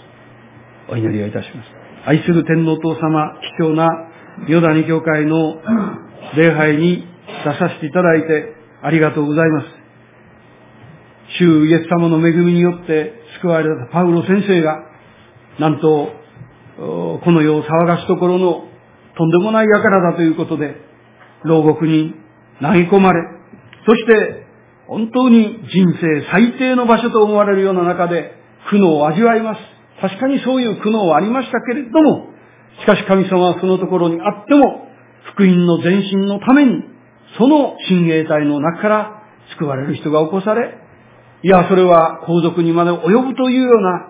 [0.91, 1.67] お祈りをいたします。
[2.05, 3.89] 愛する天皇父様、貴重な
[4.47, 5.61] ヨダニ教会の
[6.35, 7.07] 礼拝に
[7.43, 9.78] 出させていただいてありがとうございます。
[11.37, 14.83] 主イエス様の恵みによって救われたパウロ先生が、
[15.59, 16.11] なんと、
[16.77, 18.63] この世を騒がすところの
[19.17, 20.75] とんでもない輩だということで、
[21.43, 22.15] 牢獄に
[22.61, 23.21] 投げ込まれ、
[23.85, 24.45] そして
[24.87, 28.33] 本当に人生最低の場所と思われるような中で
[28.69, 29.61] 苦悩を味わいます。
[30.01, 32.27] 確かにそういう苦悩はありましたけれども、
[32.79, 34.87] しかし神様はそのところにあっても、
[35.33, 36.83] 福音の前進のために、
[37.37, 39.23] その親衛隊の中から
[39.57, 40.77] 救われる人が起こされ、
[41.41, 44.09] いや、それは皇族にまで及ぶというような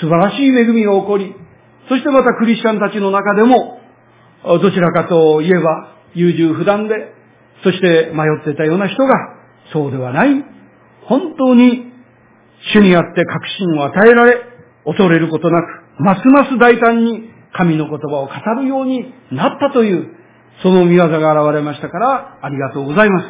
[0.00, 1.34] 素晴らしい恵みが起こり、
[1.88, 3.80] そしてまたクリスチャンたちの中でも、
[4.44, 6.94] どちらかと言えば優柔不断で、
[7.62, 9.14] そして迷ってたような人が、
[9.72, 10.44] そうではない、
[11.04, 11.92] 本当に
[12.72, 14.36] 主にあって確信を与えられ、
[14.84, 15.66] 恐れることなく、
[15.98, 20.14] ますます大胆に神の言葉を語るようになったという、
[20.62, 23.26] その見業が現れましたから、ありがとうございます。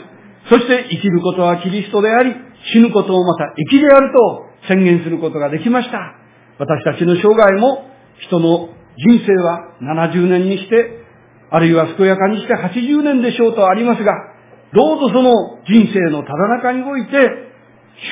[0.51, 2.35] そして生きることはキリストであり、
[2.73, 6.17] 死ぬこともまた生きであると宣言することができました。
[6.59, 7.89] 私たちの生涯も
[8.21, 11.01] 人の人生は70年にして、
[11.51, 14.13] あるいは健やかにして80年でしょうとありますが、
[14.75, 15.33] どうぞその
[15.67, 17.11] 人生のただ中において、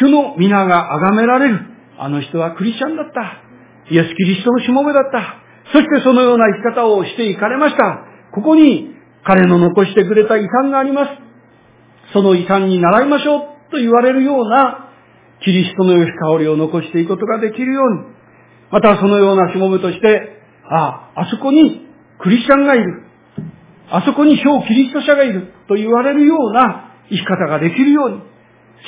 [0.00, 1.60] 主の皆が崇められる。
[1.98, 3.42] あの人はクリスチャンだった。
[3.92, 5.42] イエス・キリストのしもべだった。
[5.72, 8.04] そしてそのような生き方をしていかれました。
[8.32, 8.94] ここに
[9.24, 11.10] 彼の残してくれた遺産があります。
[12.12, 14.90] その遺産に習いましょうと言われるような
[15.44, 18.18] キリストの良し香りを残していくことができるように、
[18.70, 21.86] またそのようなしもべとして、ああ、あそこに
[22.18, 23.04] クリスチャンがいる。
[23.90, 28.22] あそこに小キリスト者がいると言われるような生き方ができるように、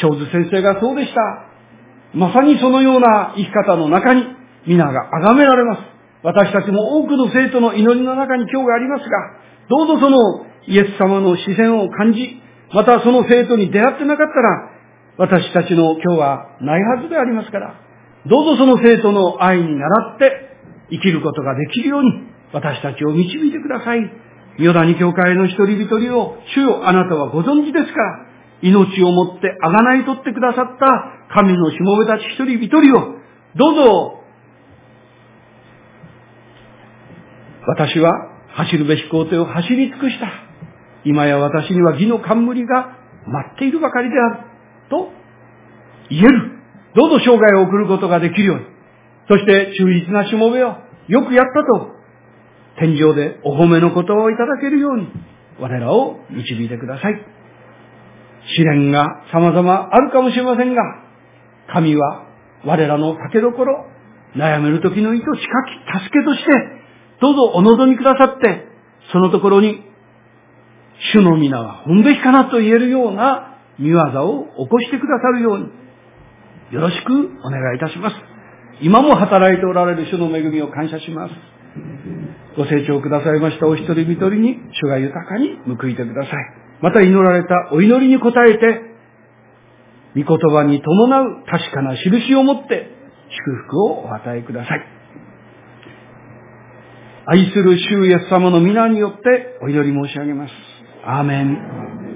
[0.02, 1.20] 小津先生がそうでした。
[2.12, 4.24] まさにそのような生き方の中に
[4.66, 5.82] 皆が崇められます。
[6.22, 9.08] 私たちも多くの生徒の祈りの中に今日がありますが、
[9.68, 10.18] どうぞその
[10.66, 12.42] イエス様の視線を感じ、
[12.74, 14.69] またその生徒に出会ってなかったら、
[15.16, 17.74] 私たちの今日はないはずでありますから、
[18.26, 20.56] どうぞその生徒の愛に倣って
[20.90, 22.10] 生きることができるように、
[22.52, 24.00] 私たちを導いてください。
[24.58, 28.26] ヨダニ教会の一人一人を、主よあなたはご存知ですから、
[28.62, 33.16] 命をもって贖い取ってくださった神のしもべたち一人一人を、
[33.56, 34.20] どうぞ、
[37.66, 38.12] 私は
[38.48, 40.28] 走るべき工程を走り尽くした。
[41.04, 44.49] 今や私には義の冠が待っているばかりである。
[44.90, 45.08] と
[46.10, 46.50] 言える。
[46.94, 48.64] どうぞ生涯を送ることができるように。
[49.28, 50.74] そして忠実なしもべを
[51.08, 51.94] よくやったと、
[52.78, 55.08] 天井でお褒めの言葉をいただけるように、
[55.60, 57.24] 我らを導いてください。
[58.56, 60.82] 試練が様々あるかもしれませんが、
[61.72, 62.26] 神は
[62.64, 63.86] 我らの酒どころ、
[64.36, 66.50] 悩める時の糸近き助けとして、
[67.20, 68.66] どうぞお望みくださって、
[69.12, 69.84] そのところに、
[71.12, 73.49] 主の皆は本べきかなと言えるような
[73.80, 75.64] 見業を起こしてくださるように、
[76.70, 77.12] よろしく
[77.44, 78.16] お願いいたします。
[78.82, 81.34] 今も働いておられる主の恵みを感謝します。
[82.56, 86.34] ご成長くださいましたお一人一人に主が豊かに報いてください。
[86.82, 88.90] また祈られたお祈りに応えて、
[90.14, 92.90] 御言葉に伴う確かな印を持って
[93.30, 94.86] 祝福をお与えください。
[97.26, 100.52] 愛する主イエス様の皆によってお祈り申し上げます。
[101.04, 102.09] アーメン。